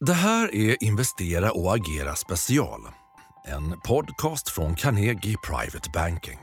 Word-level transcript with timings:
Det 0.00 0.12
här 0.12 0.54
är 0.54 0.84
Investera 0.84 1.52
och 1.52 1.74
agera 1.74 2.16
special. 2.16 2.80
En 3.46 3.80
podcast 3.80 4.48
från 4.48 4.76
Carnegie 4.76 5.36
Private 5.42 5.90
Banking. 5.94 6.38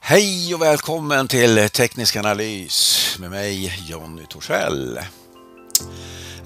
Hej 0.00 0.54
och 0.54 0.62
välkommen 0.62 1.28
till 1.28 1.68
Teknisk 1.68 2.16
analys 2.16 3.16
med 3.20 3.30
mig 3.30 3.74
Jonny 3.88 4.26
Torssell. 4.28 5.00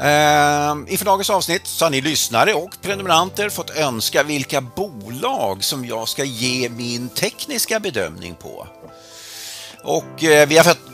Ehm, 0.00 0.88
inför 0.88 1.04
dagens 1.04 1.30
avsnitt 1.30 1.66
så 1.66 1.84
har 1.84 1.90
ni 1.90 2.00
lyssnare 2.00 2.54
och 2.54 2.76
prenumeranter 2.82 3.48
fått 3.48 3.76
önska 3.76 4.22
vilka 4.22 4.60
bolag 4.60 5.64
som 5.64 5.84
jag 5.84 6.08
ska 6.08 6.24
ge 6.24 6.68
min 6.68 7.08
tekniska 7.08 7.80
bedömning 7.80 8.34
på. 8.34 8.68
Och 9.82 10.24
eh, 10.24 10.48
vi 10.48 10.56
har 10.56 10.64
fått 10.64 10.93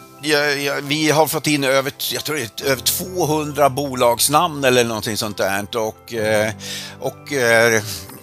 vi 0.82 1.10
har 1.10 1.26
fått 1.26 1.46
in 1.46 1.64
över, 1.64 1.92
jag 2.12 2.24
tror 2.24 2.36
det 2.36 2.62
är 2.62 2.66
över 2.66 2.82
200 2.82 3.70
bolagsnamn 3.70 4.64
eller 4.64 4.84
någonting 4.84 5.16
sånt 5.16 5.36
där 5.36 5.76
och, 5.76 6.14
eh, 6.14 6.52
och 7.00 7.32
eh, 7.32 7.82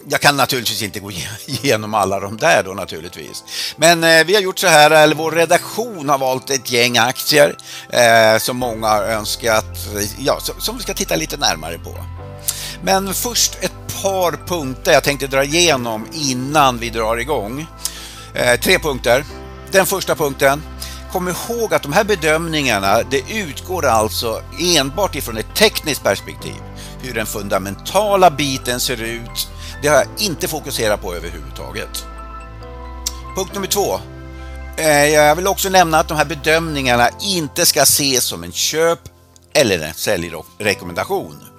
jag 0.09 0.21
kan 0.21 0.37
naturligtvis 0.37 0.81
inte 0.81 0.99
gå 0.99 1.11
igenom 1.45 1.93
alla 1.93 2.19
de 2.19 2.37
där 2.37 2.63
då 2.63 2.73
naturligtvis. 2.73 3.43
Men 3.77 4.03
eh, 4.03 4.25
vi 4.25 4.35
har 4.35 4.41
gjort 4.41 4.59
så 4.59 4.67
här, 4.67 4.91
eller 4.91 5.15
vår 5.15 5.31
redaktion 5.31 6.09
har 6.09 6.17
valt 6.17 6.49
ett 6.49 6.71
gäng 6.71 6.97
aktier 6.97 7.57
eh, 7.89 8.39
som 8.39 8.57
många 8.57 8.87
har 8.87 9.03
önskat, 9.03 9.77
ja, 10.19 10.39
som 10.59 10.77
vi 10.77 10.83
ska 10.83 10.93
titta 10.93 11.15
lite 11.15 11.37
närmare 11.37 11.77
på. 11.77 11.95
Men 12.83 13.13
först 13.13 13.57
ett 13.61 14.01
par 14.01 14.31
punkter 14.47 14.91
jag 14.91 15.03
tänkte 15.03 15.27
dra 15.27 15.43
igenom 15.43 16.07
innan 16.13 16.79
vi 16.79 16.89
drar 16.89 17.17
igång. 17.17 17.67
Eh, 18.33 18.59
tre 18.59 18.79
punkter. 18.79 19.25
Den 19.71 19.85
första 19.85 20.15
punkten, 20.15 20.61
kom 21.11 21.27
ihåg 21.27 21.73
att 21.73 21.83
de 21.83 21.93
här 21.93 22.03
bedömningarna 22.03 23.03
det 23.03 23.23
utgår 23.33 23.85
alltså 23.85 24.41
enbart 24.59 25.15
ifrån 25.15 25.37
ett 25.37 25.55
tekniskt 25.55 26.03
perspektiv. 26.03 26.55
Hur 27.01 27.13
den 27.13 27.25
fundamentala 27.25 28.31
biten 28.31 28.79
ser 28.79 29.01
ut, 29.01 29.47
det 29.81 29.87
har 29.87 29.95
jag 29.95 30.07
inte 30.17 30.47
fokuserat 30.47 31.01
på 31.01 31.15
överhuvudtaget. 31.15 32.05
Punkt 33.35 33.53
nummer 33.53 33.67
två. 33.67 33.99
Eh, 34.77 35.05
jag 35.05 35.35
vill 35.35 35.47
också 35.47 35.69
nämna 35.69 35.99
att 35.99 36.07
de 36.07 36.17
här 36.17 36.25
bedömningarna 36.25 37.09
inte 37.21 37.65
ska 37.65 37.81
ses 37.81 38.23
som 38.23 38.43
en 38.43 38.51
köp 38.51 38.99
eller 39.53 39.79
en 39.79 39.93
säljrekommendation. 39.93 41.56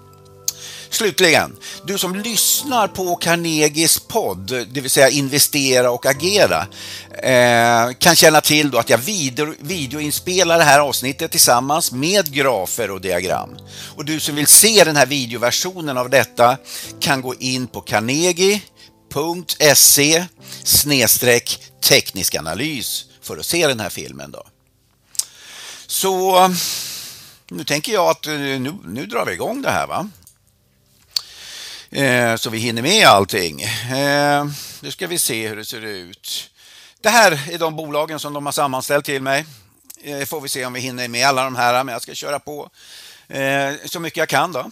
Slutligen, 0.91 1.57
du 1.85 1.99
som 1.99 2.15
lyssnar 2.15 2.89
på 2.89 3.17
Carnegies 3.17 3.99
podd, 3.99 4.47
det 4.47 4.81
vill 4.81 4.91
säga 4.91 5.09
investera 5.09 5.91
och 5.91 6.07
agera, 6.07 6.67
eh, 7.23 7.93
kan 7.99 8.17
känna 8.17 8.41
till 8.41 8.71
då 8.71 8.79
att 8.79 8.91
jag 8.91 8.99
video, 8.99 9.55
videoinspelar 9.61 10.59
det 10.59 10.65
här 10.65 10.81
avsnittet 10.81 11.31
tillsammans 11.31 11.93
med 11.93 12.33
grafer 12.33 12.91
och 12.91 13.01
diagram. 13.01 13.51
Och 13.97 14.05
du 14.05 14.21
som 14.21 14.35
vill 14.35 14.47
se 14.47 14.85
den 14.85 14.97
här 14.97 15.07
videoversionen 15.07 15.99
av 15.99 16.11
detta 16.11 16.57
kan 17.01 17.23
gå 17.23 17.35
in 17.35 17.67
på 17.67 17.81
carnegie.se 17.81 18.65
teknisk 21.89 22.35
analys 22.35 23.05
för 23.23 23.37
att 23.37 23.47
se 23.47 23.67
den 23.67 23.81
här 23.81 23.91
filmen. 23.91 24.31
Då. 24.31 24.47
Så 25.87 26.45
eh, 26.45 26.51
nu 27.51 27.65
tänker 27.65 27.93
jag 27.93 28.09
att 28.09 28.27
eh, 28.27 28.33
nu, 28.33 28.75
nu 28.85 29.07
drar 29.07 29.25
vi 29.27 29.33
igång 29.33 29.63
det 29.63 29.71
här. 29.71 29.87
va? 29.87 30.09
Eh, 31.91 32.37
så 32.37 32.51
vi 32.51 32.59
hinner 32.59 32.83
med 32.83 33.07
allting. 33.07 33.63
Eh, 33.63 34.47
nu 34.81 34.91
ska 34.91 35.07
vi 35.07 35.19
se 35.19 35.49
hur 35.49 35.57
det 35.57 35.65
ser 35.65 35.85
ut. 35.85 36.51
Det 37.01 37.09
här 37.09 37.51
är 37.51 37.59
de 37.59 37.77
bolagen 37.77 38.21
som 38.21 38.33
de 38.33 38.47
har 38.47 38.53
sammanställt 38.53 39.05
till 39.05 39.23
mig. 39.23 39.47
Eh, 40.03 40.25
får 40.25 40.41
vi 40.41 40.49
se 40.49 40.65
om 40.65 40.73
vi 40.73 40.81
hinner 40.81 41.09
med 41.09 41.27
alla 41.27 41.45
de 41.45 41.57
här, 41.57 41.85
men 41.85 41.93
jag 41.93 42.03
ska 42.03 42.15
köra 42.15 42.39
på 42.39 42.71
eh, 43.29 43.73
så 43.85 44.01
mycket 44.01 44.17
jag 44.17 44.29
kan. 44.29 44.53
Då. 44.53 44.71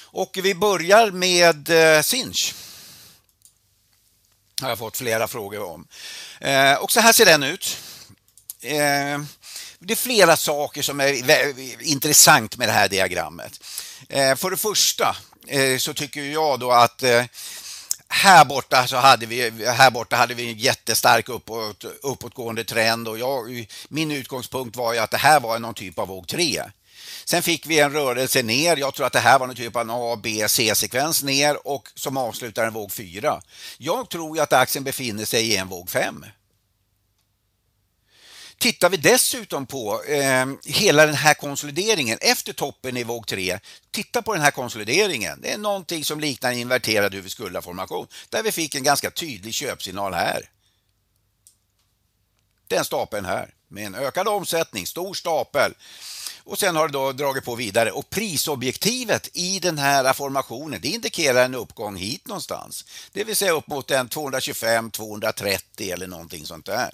Och 0.00 0.38
vi 0.42 0.54
börjar 0.54 1.10
med 1.10 1.70
eh, 1.70 2.02
Sinch. 2.02 2.54
har 4.62 4.68
jag 4.68 4.78
fått 4.78 4.96
flera 4.96 5.28
frågor 5.28 5.62
om. 5.62 5.86
Eh, 6.40 6.74
och 6.74 6.92
så 6.92 7.00
här 7.00 7.12
ser 7.12 7.26
den 7.26 7.42
ut. 7.42 7.76
Det 9.78 9.92
är 9.92 9.96
flera 9.96 10.36
saker 10.36 10.82
som 10.82 11.00
är 11.00 11.82
intressant 11.82 12.56
med 12.56 12.68
det 12.68 12.72
här 12.72 12.88
diagrammet. 12.88 13.60
För 14.36 14.50
det 14.50 14.56
första 14.56 15.16
Eh, 15.46 15.78
så 15.78 15.94
tycker 15.94 16.20
jag 16.22 16.60
då 16.60 16.70
att 16.70 17.02
eh, 17.02 17.24
här 18.08 18.44
borta 18.44 18.86
så 18.86 18.96
hade 18.96 19.26
vi, 19.26 19.64
här 19.66 19.90
borta 19.90 20.16
hade 20.16 20.34
vi 20.34 20.50
en 20.50 20.58
jättestark 20.58 21.28
uppåt, 21.28 21.84
uppåtgående 22.02 22.64
trend 22.64 23.08
och 23.08 23.18
jag, 23.18 23.66
min 23.88 24.10
utgångspunkt 24.10 24.76
var 24.76 24.92
ju 24.92 24.98
att 24.98 25.10
det 25.10 25.16
här 25.16 25.40
var 25.40 25.58
någon 25.58 25.74
typ 25.74 25.98
av 25.98 26.08
våg 26.08 26.28
3. 26.28 26.62
Sen 27.24 27.42
fick 27.42 27.66
vi 27.66 27.80
en 27.80 27.92
rörelse 27.92 28.42
ner. 28.42 28.76
Jag 28.76 28.94
tror 28.94 29.06
att 29.06 29.12
det 29.12 29.18
här 29.18 29.38
var 29.38 29.46
någon 29.46 29.56
typ 29.56 29.76
av 29.76 29.82
en 29.82 29.90
A, 29.90 30.18
B, 30.22 30.48
C-sekvens 30.48 31.22
ner 31.22 31.66
och 31.68 31.88
som 31.94 32.16
avslutar 32.16 32.66
en 32.66 32.72
våg 32.72 32.92
4. 32.92 33.40
Jag 33.78 34.08
tror 34.08 34.36
ju 34.36 34.42
att 34.42 34.52
aktien 34.52 34.84
befinner 34.84 35.24
sig 35.24 35.48
i 35.48 35.56
en 35.56 35.68
våg 35.68 35.90
5. 35.90 36.24
Tittar 38.58 38.88
vi 38.88 38.96
dessutom 38.96 39.66
på 39.66 40.02
eh, 40.02 40.46
hela 40.64 41.06
den 41.06 41.14
här 41.14 41.34
konsolideringen 41.34 42.18
efter 42.20 42.52
toppen 42.52 42.96
i 42.96 43.04
våg 43.04 43.26
3, 43.26 43.58
titta 43.90 44.22
på 44.22 44.34
den 44.34 44.42
här 44.42 44.50
konsolideringen. 44.50 45.40
Det 45.40 45.52
är 45.52 45.58
någonting 45.58 46.04
som 46.04 46.20
liknar 46.20 46.52
en 46.52 46.58
inverterad 46.58 47.14
huvudskuldaformation 47.14 48.06
där 48.28 48.42
vi 48.42 48.52
fick 48.52 48.74
en 48.74 48.82
ganska 48.82 49.10
tydlig 49.10 49.54
köpsignal 49.54 50.14
här. 50.14 50.50
Den 52.68 52.84
stapeln 52.84 53.24
här 53.24 53.54
med 53.68 53.86
en 53.86 53.94
ökad 53.94 54.28
omsättning, 54.28 54.86
stor 54.86 55.14
stapel 55.14 55.74
och 56.46 56.58
sen 56.58 56.76
har 56.76 56.88
det 56.88 56.92
då 56.92 57.12
dragit 57.12 57.44
på 57.44 57.54
vidare 57.54 57.90
och 57.90 58.10
prisobjektivet 58.10 59.28
i 59.32 59.58
den 59.58 59.78
här 59.78 60.12
formationen 60.12 60.80
det 60.80 60.88
indikerar 60.88 61.44
en 61.44 61.54
uppgång 61.54 61.96
hit 61.96 62.26
någonstans. 62.26 62.84
Det 63.12 63.24
vill 63.24 63.36
säga 63.36 63.52
upp 63.52 63.66
mot 63.66 63.90
en 63.90 64.08
225, 64.08 64.90
230 64.90 65.90
eller 65.92 66.06
någonting 66.06 66.46
sånt 66.46 66.66
där. 66.66 66.90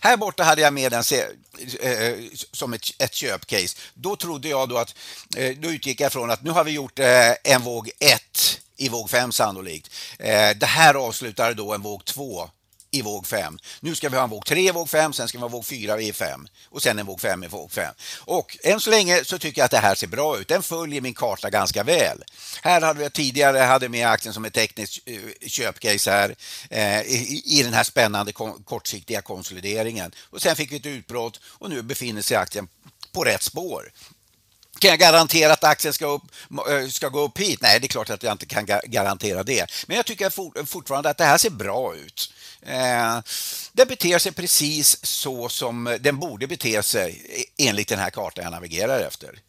Här 0.00 0.16
borta 0.16 0.42
hade 0.42 0.60
jag 0.62 0.72
med 0.72 0.92
den 0.92 1.02
eh, 1.80 1.90
eh, 1.90 2.16
som 2.52 2.72
ett, 2.72 2.82
ett 2.98 3.14
köpcase. 3.14 3.78
Då 3.94 4.16
trodde 4.16 4.48
jag 4.48 4.68
då 4.68 4.76
att, 4.76 4.94
eh, 5.36 5.56
då 5.56 5.70
utgick 5.70 6.00
jag 6.00 6.12
från 6.12 6.30
att 6.30 6.42
nu 6.42 6.50
har 6.50 6.64
vi 6.64 6.70
gjort 6.70 6.98
en 7.44 7.62
våg 7.62 7.90
1 7.98 8.60
i 8.76 8.88
våg 8.88 9.10
5 9.10 9.32
sannolikt. 9.32 9.90
Det 10.56 10.66
här 10.66 10.94
avslutar 10.94 11.54
då 11.54 11.74
en 11.74 11.82
våg 11.82 12.04
2 12.04 12.50
i 12.96 13.02
våg 13.02 13.26
5. 13.26 13.58
Nu 13.80 13.94
ska 13.94 14.08
vi 14.08 14.16
ha 14.16 14.24
en 14.24 14.30
våg 14.30 14.46
3 14.46 14.68
i 14.68 14.70
våg 14.70 14.90
5, 14.90 15.12
sen 15.12 15.28
ska 15.28 15.38
vi 15.38 15.42
ha 15.42 15.48
våg 15.48 15.64
4 15.66 16.00
i 16.00 16.12
5 16.12 16.48
och 16.70 16.82
sen 16.82 16.98
en 16.98 17.06
våg 17.06 17.20
5 17.20 17.44
i 17.44 17.46
våg 17.46 17.72
5. 17.72 17.94
Och 18.20 18.58
än 18.62 18.80
så 18.80 18.90
länge 18.90 19.24
så 19.24 19.38
tycker 19.38 19.60
jag 19.60 19.64
att 19.64 19.70
det 19.70 19.78
här 19.78 19.94
ser 19.94 20.06
bra 20.06 20.38
ut. 20.38 20.48
Den 20.48 20.62
följer 20.62 21.00
min 21.00 21.14
karta 21.14 21.50
ganska 21.50 21.82
väl. 21.82 22.24
Här 22.62 22.80
hade 22.80 23.04
vi 23.04 23.10
tidigare 23.10 23.58
hade 23.58 23.88
med 23.88 24.08
aktien 24.08 24.34
som 24.34 24.44
ett 24.44 24.54
tekniskt 24.54 24.98
eh, 25.04 25.48
köpcase 25.48 26.10
här 26.10 26.36
eh, 26.70 27.00
i, 27.00 27.42
i 27.46 27.62
den 27.62 27.74
här 27.74 27.84
spännande 27.84 28.32
kortsiktiga 28.64 29.22
konsolideringen. 29.22 30.12
Och 30.30 30.42
sen 30.42 30.56
fick 30.56 30.72
vi 30.72 30.76
ett 30.76 30.86
utbrott 30.86 31.40
och 31.44 31.70
nu 31.70 31.82
befinner 31.82 32.22
sig 32.22 32.36
aktien 32.36 32.68
på 33.12 33.24
rätt 33.24 33.42
spår. 33.42 33.92
Kan 34.78 34.90
jag 34.90 34.98
garantera 34.98 35.52
att 35.52 35.64
aktien 35.64 35.92
ska, 35.92 36.06
upp, 36.06 36.22
eh, 36.70 36.88
ska 36.88 37.08
gå 37.08 37.20
upp 37.20 37.38
hit? 37.38 37.60
Nej, 37.60 37.80
det 37.80 37.86
är 37.86 37.88
klart 37.88 38.10
att 38.10 38.22
jag 38.22 38.32
inte 38.32 38.46
kan 38.46 38.66
garantera 38.84 39.42
det. 39.42 39.70
Men 39.86 39.96
jag 39.96 40.06
tycker 40.06 40.64
fortfarande 40.66 41.10
att 41.10 41.18
det 41.18 41.24
här 41.24 41.38
ser 41.38 41.50
bra 41.50 41.94
ut. 41.96 42.32
Eh, 42.62 43.18
den 43.72 43.88
beter 43.88 44.18
sig 44.18 44.32
precis 44.32 45.06
så 45.06 45.48
som 45.48 45.96
den 46.00 46.18
borde 46.18 46.46
bete 46.46 46.82
sig 46.82 47.22
e-, 47.28 47.68
enligt 47.68 47.88
den 47.88 47.98
här 47.98 48.10
kartan 48.10 48.44
jag 48.44 48.50
navigerar 48.50 49.00
efter. 49.00 49.40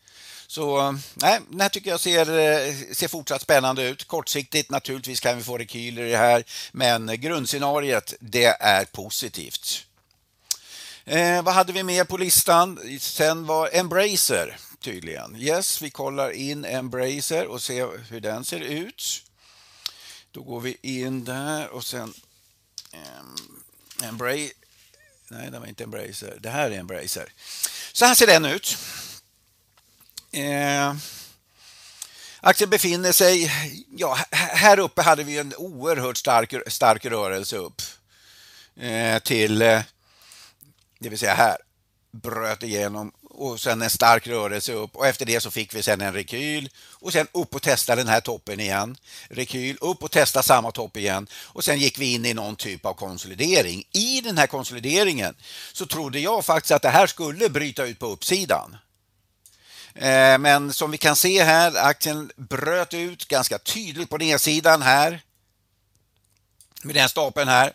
Så 0.47 0.91
nej, 1.13 1.39
den 1.49 1.61
här 1.61 1.69
tycker 1.69 1.89
jag 1.89 1.99
ser, 1.99 2.39
eh, 2.39 2.73
ser 2.93 3.07
fortsatt 3.07 3.41
spännande 3.41 3.83
ut. 3.83 4.07
Kortsiktigt 4.07 4.71
naturligtvis 4.71 5.19
kan 5.19 5.37
vi 5.37 5.43
få 5.43 5.57
rekyler 5.57 6.03
i 6.03 6.11
det 6.11 6.17
här, 6.17 6.43
men 6.71 7.21
grundscenariet 7.21 8.13
det 8.19 8.45
är 8.59 8.85
positivt. 8.85 9.83
Eh, 11.05 11.41
vad 11.41 11.53
hade 11.53 11.73
vi 11.73 11.83
mer 11.83 12.03
på 12.03 12.17
listan? 12.17 12.79
Sen 12.99 13.45
var 13.45 13.69
Embracer 13.73 14.57
tydligen. 14.81 15.35
Yes, 15.35 15.81
vi 15.81 15.89
kollar 15.89 16.31
in 16.31 16.65
Embracer 16.65 17.47
och 17.47 17.61
ser 17.61 18.09
hur 18.09 18.19
den 18.19 18.45
ser 18.45 18.59
ut. 18.59 19.23
Då 20.31 20.43
går 20.43 20.61
vi 20.61 20.77
in 20.81 21.23
där 21.23 21.69
och 21.69 21.85
sen 21.85 22.13
um, 22.93 23.63
Embracer. 24.03 24.51
Nej, 25.27 25.51
det 25.51 25.59
var 25.59 25.67
inte 25.67 25.83
Embracer. 25.83 26.37
Det 26.39 26.49
här 26.49 26.71
är 26.71 26.79
Embracer. 26.79 27.33
Så 27.93 28.05
här 28.05 28.15
ser 28.15 28.27
den 28.27 28.45
ut. 28.45 28.77
Eh, 30.31 30.95
aktien 32.39 32.69
befinner 32.69 33.11
sig... 33.11 33.51
Ja, 33.97 34.17
här 34.31 34.79
uppe 34.79 35.01
hade 35.01 35.23
vi 35.23 35.37
en 35.37 35.53
oerhört 35.55 36.17
stark, 36.17 36.53
stark 36.67 37.05
rörelse 37.05 37.57
upp 37.57 37.81
eh, 38.75 39.19
till... 39.19 39.61
Eh, 39.61 39.81
det 40.99 41.09
vill 41.09 41.19
säga 41.19 41.33
här 41.33 41.57
bröt 42.11 42.63
igenom 42.63 43.11
och 43.37 43.59
sen 43.59 43.81
en 43.81 43.89
stark 43.89 44.27
rörelse 44.27 44.73
upp 44.73 44.95
och 44.95 45.07
efter 45.07 45.25
det 45.25 45.41
så 45.41 45.51
fick 45.51 45.75
vi 45.75 45.83
sen 45.83 46.01
en 46.01 46.13
rekyl 46.13 46.69
och 46.91 47.13
sen 47.13 47.27
upp 47.31 47.55
och 47.55 47.61
testa 47.61 47.95
den 47.95 48.07
här 48.07 48.21
toppen 48.21 48.59
igen. 48.59 48.97
Rekyl, 49.29 49.77
upp 49.81 50.03
och 50.03 50.11
testa 50.11 50.43
samma 50.43 50.71
topp 50.71 50.97
igen 50.97 51.27
och 51.33 51.63
sen 51.63 51.79
gick 51.79 51.99
vi 51.99 52.13
in 52.13 52.25
i 52.25 52.33
någon 52.33 52.55
typ 52.55 52.85
av 52.85 52.93
konsolidering. 52.93 53.83
I 53.91 54.21
den 54.21 54.37
här 54.37 54.47
konsolideringen 54.47 55.35
så 55.73 55.85
trodde 55.85 56.19
jag 56.19 56.45
faktiskt 56.45 56.71
att 56.71 56.81
det 56.81 56.89
här 56.89 57.07
skulle 57.07 57.49
bryta 57.49 57.85
ut 57.85 57.99
på 57.99 58.05
uppsidan. 58.05 58.77
Eh, 59.93 60.37
men 60.37 60.73
som 60.73 60.91
vi 60.91 60.97
kan 60.97 61.15
se 61.15 61.43
här, 61.43 61.75
aktien 61.75 62.31
bröt 62.35 62.93
ut 62.93 63.27
ganska 63.27 63.57
tydligt 63.57 64.09
på 64.09 64.17
nedsidan 64.17 64.81
här. 64.81 65.21
Med 66.83 66.95
den 66.95 67.09
stapeln 67.09 67.49
här. 67.49 67.73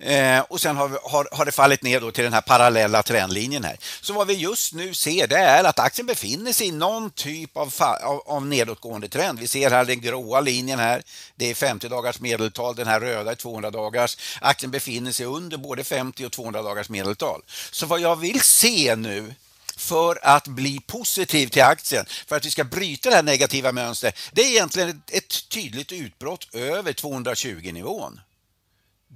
Eh, 0.00 0.40
och 0.40 0.60
sen 0.60 0.76
har, 0.76 0.88
vi, 0.88 0.96
har, 1.02 1.28
har, 1.32 1.44
det 1.44 1.52
fallit 1.52 1.82
ner 1.82 2.00
då 2.00 2.10
till 2.10 2.24
den 2.24 2.32
här 2.32 2.40
parallella 2.40 3.02
trendlinjen 3.02 3.64
här. 3.64 3.76
Så 4.00 4.12
vad 4.12 4.26
vi 4.26 4.34
just 4.34 4.72
nu 4.72 4.94
ser 4.94 5.26
det 5.26 5.38
är 5.38 5.64
att 5.64 5.78
aktien 5.78 6.06
befinner 6.06 6.52
sig 6.52 6.66
i 6.66 6.72
någon 6.72 7.10
typ 7.10 7.56
av, 7.56 7.74
av, 8.02 8.22
av 8.26 8.46
nedåtgående 8.46 9.08
trend. 9.08 9.38
Vi 9.38 9.46
ser 9.46 9.70
här 9.70 9.84
den 9.84 10.00
gråa 10.00 10.40
linjen 10.40 10.78
här. 10.78 11.02
Det 11.36 11.50
är 11.50 11.54
50 11.54 11.88
dagars 11.88 12.20
medeltal, 12.20 12.74
den 12.74 12.86
här 12.86 13.00
röda 13.00 13.30
är 13.30 13.34
200 13.34 13.70
dagars. 13.70 14.16
Aktien 14.40 14.70
befinner 14.70 15.12
sig 15.12 15.26
under 15.26 15.56
både 15.56 15.84
50 15.84 16.26
och 16.26 16.32
200 16.32 16.62
dagars 16.62 16.88
medeltal. 16.88 17.42
Så 17.70 17.86
vad 17.86 18.00
jag 18.00 18.16
vill 18.16 18.40
se 18.40 18.96
nu 18.96 19.34
för 19.76 20.18
att 20.22 20.48
bli 20.48 20.80
positiv 20.80 21.46
till 21.46 21.62
aktien, 21.62 22.06
för 22.26 22.36
att 22.36 22.46
vi 22.46 22.50
ska 22.50 22.64
bryta 22.64 23.10
det 23.10 23.16
här 23.16 23.22
negativa 23.22 23.72
mönstret, 23.72 24.18
det 24.32 24.42
är 24.42 24.48
egentligen 24.48 24.88
ett, 24.88 25.10
ett 25.10 25.48
tydligt 25.48 25.92
utbrott 25.92 26.54
över 26.54 26.92
220 26.92 27.70
nivån. 27.72 28.20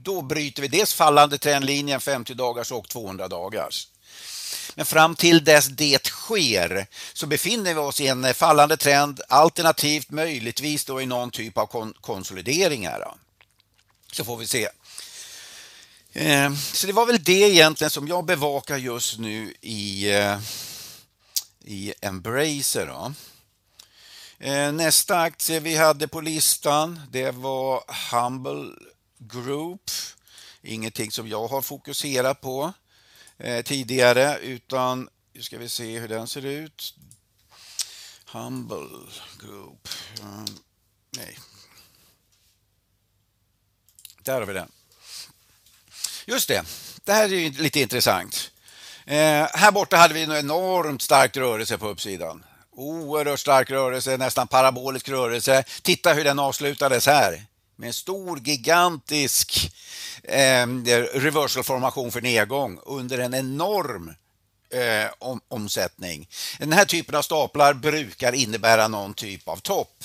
Då 0.05 0.23
bryter 0.23 0.63
vi 0.63 0.69
dels 0.69 0.95
fallande 0.95 1.39
trendlinjen 1.39 2.01
50 2.01 2.35
dagars 2.35 2.73
och 2.73 2.89
200 2.89 3.29
dagars. 3.29 3.89
Men 4.75 4.87
fram 4.87 5.17
till 5.17 5.45
dess 5.45 5.67
det 5.67 6.07
sker 6.07 6.87
så 7.13 7.27
befinner 7.27 7.75
vi 7.75 7.81
oss 7.81 8.01
i 8.01 8.07
en 8.07 8.35
fallande 8.35 8.77
trend 8.77 9.21
alternativt 9.29 10.11
möjligtvis 10.11 10.85
då 10.85 11.01
i 11.01 11.07
någon 11.07 11.31
typ 11.31 11.59
av 11.59 11.67
konsolideringar. 11.67 12.01
konsolidering 12.01 12.87
här. 12.87 13.05
Så 14.13 14.25
får 14.25 14.37
vi 14.37 14.47
se. 14.47 14.69
Eh, 16.13 16.55
så 16.55 16.87
det 16.87 16.93
var 16.93 17.07
väl 17.07 17.25
det 17.25 17.33
egentligen 17.33 17.91
som 17.91 18.09
jag 18.09 18.25
bevakar 18.25 18.77
just 18.77 19.19
nu 19.19 19.55
i, 19.61 20.13
eh, 20.13 20.39
i 21.65 21.95
Embracer. 22.01 22.87
Då. 22.87 23.13
Eh, 24.47 24.73
nästa 24.73 25.21
aktie 25.21 25.61
vi 25.61 25.77
hade 25.77 26.09
på 26.09 26.21
listan 26.21 27.01
det 27.11 27.31
var 27.31 27.85
Humble 28.11 28.73
Group. 29.29 29.91
Ingenting 30.63 31.11
som 31.11 31.29
jag 31.29 31.49
har 31.49 31.63
fokuserat 31.63 32.41
på 32.41 32.73
eh, 33.39 33.63
tidigare 33.63 34.39
utan 34.39 35.09
nu 35.33 35.43
ska 35.43 35.59
vi 35.59 35.69
se 35.69 35.99
hur 35.99 36.09
den 36.09 36.29
ser 36.29 36.47
ut. 36.47 36.95
Humble 38.27 38.89
Group. 39.41 39.89
Eh, 40.21 40.45
nej. 41.11 41.39
Där 44.23 44.41
har 44.41 44.47
vi 44.47 44.53
den. 44.53 44.73
Just 46.27 46.49
det, 46.49 46.65
det 47.05 47.13
här 47.13 47.25
är 47.25 47.29
ju 47.29 47.51
lite 47.51 47.81
intressant. 47.81 48.51
Eh, 49.05 49.47
här 49.53 49.73
borta 49.73 49.97
hade 49.97 50.15
vi 50.15 50.23
en 50.23 50.33
enormt 50.33 51.03
stark 51.03 51.37
rörelse 51.37 51.79
på 51.79 51.89
uppsidan. 51.89 52.45
Oerhört 52.71 53.41
stark 53.41 53.71
rörelse, 53.71 54.17
nästan 54.17 54.49
parabolisk 54.49 55.09
rörelse. 55.09 55.65
Titta 55.83 56.13
hur 56.13 56.25
den 56.25 56.39
avslutades 56.39 57.07
här 57.07 57.47
med 57.83 57.87
en 57.87 57.93
stor 57.93 58.39
gigantisk 58.39 59.73
eh, 60.23 60.67
reversalformation 61.15 62.13
för 62.13 62.21
nedgång 62.21 62.79
under 62.87 63.19
en 63.19 63.35
enorm 63.35 64.15
eh, 64.71 65.11
om, 65.19 65.41
omsättning. 65.49 66.29
Den 66.59 66.73
här 66.73 66.85
typen 66.85 67.15
av 67.15 67.23
staplar 67.23 67.75
brukar 67.75 68.33
innebära 68.33 68.89
någon 68.89 69.15
typ 69.15 69.49
av 69.49 69.57
topp. 69.57 70.05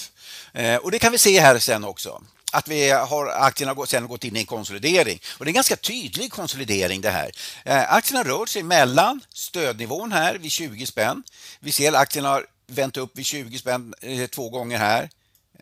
Eh, 0.53 0.75
och 0.75 0.91
det 0.91 0.99
kan 0.99 1.11
vi 1.11 1.17
se 1.17 1.39
här 1.39 1.59
sen 1.59 1.83
också 1.83 2.21
att 2.51 2.67
vi 2.67 2.89
har 2.89 3.27
aktierna 3.27 3.85
sen 3.85 4.07
gått 4.07 4.23
in 4.23 4.35
i 4.35 4.39
en 4.39 4.45
konsolidering. 4.45 5.19
Och 5.37 5.45
det 5.45 5.49
är 5.49 5.51
en 5.51 5.55
ganska 5.55 5.75
tydlig 5.75 6.31
konsolidering 6.31 7.01
det 7.01 7.09
här. 7.09 7.31
Eh, 7.65 7.93
aktierna 7.93 8.23
rör 8.23 8.45
sig 8.45 8.63
mellan 8.63 9.21
stödnivån 9.33 10.11
här 10.11 10.35
vid 10.35 10.51
20 10.51 10.85
spänn. 10.85 11.23
Vi 11.59 11.71
ser 11.71 11.91
att 11.91 12.01
aktierna 12.01 12.29
har 12.29 12.45
vänt 12.67 12.97
upp 12.97 13.17
vid 13.17 13.25
20 13.25 13.57
spänn 13.57 13.93
eh, 14.01 14.27
två 14.27 14.49
gånger 14.49 14.77
här. 14.77 15.09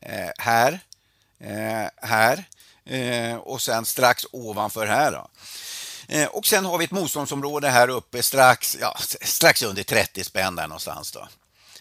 Eh, 0.02 0.32
här 0.38 0.80
Eh, 1.40 2.08
här 2.08 2.44
eh, 2.86 3.36
och 3.36 3.62
sen 3.62 3.86
strax 3.86 4.26
ovanför 4.32 4.88
här. 4.88 5.12
Då. 5.12 5.28
Eh, 6.08 6.28
och 6.28 6.46
sen 6.48 6.66
har 6.66 6.78
vi 6.78 6.86
ett 6.86 6.92
motståndsområde 6.92 7.70
här 7.70 7.90
uppe 7.90 8.24
strax, 8.24 8.78
ja, 8.82 8.98
strax 9.22 9.64
under 9.64 9.84
30 9.84 10.24
spänn 10.24 10.56
där 10.56 10.68
någonstans. 10.68 11.12
Då 11.12 11.28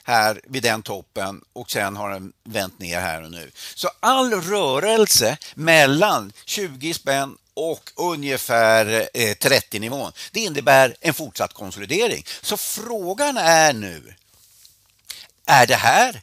här 0.05 0.41
vid 0.45 0.63
den 0.63 0.83
toppen 0.83 1.41
och 1.53 1.71
sen 1.71 1.97
har 1.97 2.11
den 2.11 2.33
vänt 2.45 2.79
ner 2.79 3.01
här 3.01 3.23
och 3.23 3.31
nu. 3.31 3.51
Så 3.75 3.91
all 4.01 4.43
rörelse 4.43 5.37
mellan 5.55 6.33
20 6.45 6.95
spänn 6.95 7.37
och 7.55 7.91
ungefär 7.97 9.09
eh, 9.15 9.35
30 9.35 9.79
nivån. 9.79 10.13
Det 10.33 10.41
innebär 10.41 10.97
en 11.01 11.15
fortsatt 11.15 11.53
konsolidering. 11.53 12.25
Så 12.43 12.57
frågan 12.57 13.37
är 13.37 13.73
nu, 13.73 14.15
är 15.47 15.67
det 15.67 15.75
här 15.75 16.23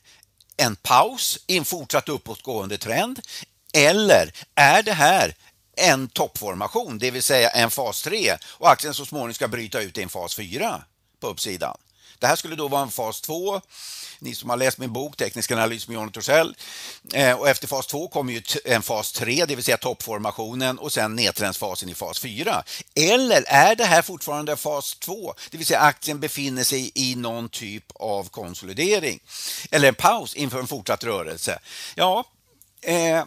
en 0.62 0.76
paus 0.76 1.40
i 1.48 1.58
en 1.58 1.66
fortsatt 1.66 2.10
uppåtgående 2.10 2.78
trend? 2.78 3.20
Eller 3.74 4.34
är 4.56 4.84
det 4.84 4.94
här 4.94 5.36
en 5.76 6.08
toppformation, 6.08 6.98
det 6.98 7.12
vill 7.12 7.24
säga 7.24 7.50
en 7.50 7.72
fas 7.72 8.02
3 8.02 8.38
och 8.44 8.70
aktien 8.70 8.94
så 8.94 9.06
småningom 9.06 9.34
ska 9.34 9.48
bryta 9.48 9.82
ut 9.82 9.98
i 9.98 10.02
en 10.02 10.10
fas 10.10 10.36
4 10.36 10.84
på 11.20 11.28
uppsidan? 11.28 11.78
Det 12.22 12.28
här 12.28 12.36
skulle 12.36 12.56
då 12.56 12.68
vara 12.68 12.82
en 12.82 12.92
fas 12.92 13.22
2 13.22 13.62
ni 14.20 14.36
som 14.36 14.50
har 14.50 14.58
läst 14.58 14.78
min 14.78 14.94
bok 14.94 15.18
Teknisk 15.18 15.52
analys 15.52 15.88
med 15.88 15.96
Johnny 15.96 16.12
Torssell. 16.12 16.56
Eh, 17.14 17.40
och 17.40 17.50
efter 17.50 17.68
fas 17.68 17.88
2 17.88 18.08
kommer 18.08 18.34
ju 18.34 18.42
en 18.66 18.82
fas 18.82 19.12
3, 19.12 19.46
det 19.46 19.56
vill 19.56 19.66
säga 19.66 19.78
toppformationen 19.78 20.80
och 20.80 20.92
sen 20.92 21.16
nedtrendsfasen 21.16 21.90
i 21.90 21.94
fas 21.94 22.20
4. 22.20 22.64
Eller 22.96 23.44
är 23.48 23.76
det 23.76 23.86
här 23.86 24.02
fortfarande 24.02 24.58
fas 24.58 24.96
2, 24.96 25.34
det 25.52 25.58
vill 25.58 25.68
säga 25.68 25.80
aktien 25.80 26.20
befinner 26.20 26.64
sig 26.64 26.92
i 26.96 27.16
någon 27.16 27.50
typ 27.50 27.86
av 27.96 28.30
konsolidering 28.30 29.20
eller 29.72 29.88
en 29.88 29.96
paus 29.96 30.36
inför 30.36 30.60
en 30.60 30.68
fortsatt 30.68 31.04
rörelse? 31.04 31.60
Ja, 31.96 32.26
eh, 32.82 33.24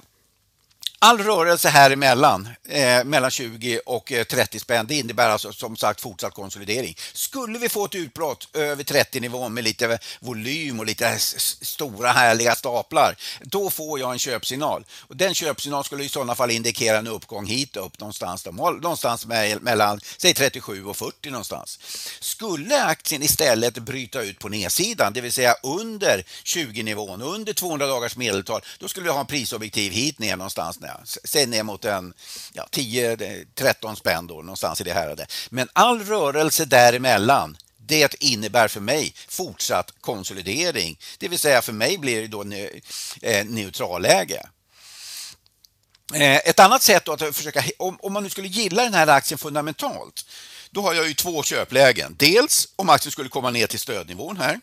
All 1.07 1.19
rörelse 1.19 1.69
här 1.69 1.91
emellan, 1.91 2.49
eh, 2.69 3.05
mellan 3.05 3.31
20 3.31 3.81
och 3.87 4.13
eh, 4.13 4.25
30 4.25 4.59
spänn, 4.59 4.87
det 4.87 4.95
innebär 4.95 5.29
alltså 5.29 5.53
som 5.53 5.77
sagt 5.77 6.01
fortsatt 6.01 6.35
konsolidering. 6.35 6.97
Skulle 7.13 7.59
vi 7.59 7.69
få 7.69 7.85
ett 7.85 7.95
utbrott 7.95 8.49
över 8.53 8.85
30 8.85 9.21
nivån 9.21 9.55
med 9.55 9.65
lite 9.65 9.99
volym 10.21 10.81
och 10.81 10.87
lite 10.87 11.19
stora 11.19 12.09
härliga 12.09 12.55
staplar, 12.55 13.17
då 13.43 13.71
får 13.71 14.01
jag 14.01 14.13
en 14.13 14.19
köpsignal. 14.19 14.85
Och 15.01 15.17
den 15.17 15.35
köpsignal 15.35 15.85
skulle 15.85 16.05
i 16.05 16.09
sådana 16.09 16.35
fall 16.35 16.51
indikera 16.51 16.99
en 16.99 17.07
uppgång 17.07 17.47
hit 17.47 17.77
upp 17.77 18.01
någonstans, 18.01 18.43
då, 18.43 18.51
någonstans 18.51 19.27
mellan 19.61 20.01
säg 20.17 20.35
37 20.35 20.85
och 20.85 20.97
40 20.97 21.31
någonstans. 21.31 21.79
Skulle 22.21 22.85
aktien 22.85 23.23
istället 23.23 23.75
bryta 23.75 24.23
ut 24.23 24.39
på 24.39 24.49
nedsidan, 24.49 25.13
det 25.13 25.21
vill 25.21 25.33
säga 25.33 25.55
under 25.63 26.25
20 26.43 26.83
nivån, 26.83 27.23
under 27.23 27.53
200 27.53 27.87
dagars 27.87 28.17
medeltal, 28.17 28.61
då 28.79 28.89
skulle 28.89 29.05
vi 29.05 29.13
ha 29.13 29.21
en 29.21 29.27
prisobjektiv 29.27 29.93
hit 29.93 30.19
ner 30.19 30.37
någonstans 30.37 30.81
säg 31.05 31.47
ner 31.47 31.63
mot 31.63 31.85
en 31.85 32.15
ja, 32.53 32.67
10-13 32.71 33.95
spänn 33.95 34.27
då, 34.27 34.35
någonstans 34.35 34.81
i 34.81 34.85
det 34.85 34.93
här. 34.93 35.27
Men 35.51 35.69
all 35.73 36.05
rörelse 36.05 36.65
däremellan 36.65 37.57
det 37.87 38.15
innebär 38.21 38.69
för 38.69 38.81
mig 38.81 39.15
fortsatt 39.29 39.93
konsolidering. 40.01 40.99
Det 41.19 41.29
vill 41.29 41.39
säga 41.39 41.63
för 41.63 41.73
mig 41.73 41.99
blir 41.99 42.21
det 42.23 42.29
då 42.29 42.43
eh, 43.23 43.45
neutralläge. 43.45 44.47
Eh, 46.15 46.37
ett 46.37 46.61
annat 46.61 46.83
sätt 46.83 47.09
att 47.09 47.37
försöka, 47.37 47.65
om 47.79 48.13
man 48.13 48.23
nu 48.23 48.31
skulle 48.31 48.49
gilla 48.49 48.83
den 48.83 48.95
här 48.95 49.07
aktien 49.07 49.39
fundamentalt, 49.39 50.27
då 50.71 50.81
har 50.81 50.95
jag 50.95 51.09
ju 51.09 51.15
två 51.15 51.43
köplägen. 51.43 52.17
Dels 52.19 52.69
om 52.77 52.91
aktien 52.91 53.13
skulle 53.13 53.29
komma 53.29 53.51
ner 53.51 53.67
till 53.67 53.81
stödnivån 53.81 54.37
här 54.37 54.61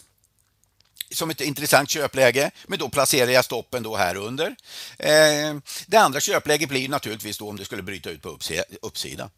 som 1.11 1.29
ett 1.29 1.41
intressant 1.41 1.89
köpläge, 1.89 2.51
men 2.67 2.79
då 2.79 2.89
placerar 2.89 3.31
jag 3.31 3.45
stoppen 3.45 3.83
då 3.83 3.95
här 3.95 4.15
under. 4.15 4.55
Eh, 4.99 5.55
det 5.87 5.97
andra 5.97 6.19
köpläget 6.19 6.69
blir 6.69 6.89
naturligtvis 6.89 7.37
då 7.37 7.49
om 7.49 7.57
det 7.57 7.65
skulle 7.65 7.83
bryta 7.83 8.09
ut 8.09 8.21
på 8.21 8.37
uppsidan. 8.81 9.29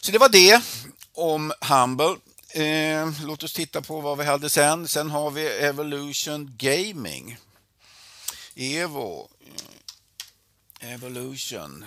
Så 0.00 0.12
det 0.12 0.18
var 0.18 0.28
det 0.28 0.62
om 1.12 1.52
Humble. 1.60 2.16
Eh, 2.50 3.10
låt 3.24 3.42
oss 3.42 3.52
titta 3.52 3.82
på 3.82 4.00
vad 4.00 4.18
vi 4.18 4.24
hade 4.24 4.50
sen. 4.50 4.88
Sen 4.88 5.10
har 5.10 5.30
vi 5.30 5.46
Evolution 5.46 6.56
Gaming. 6.58 7.36
Evo. 8.54 9.30
Eh, 10.80 10.92
Evolution. 10.92 11.84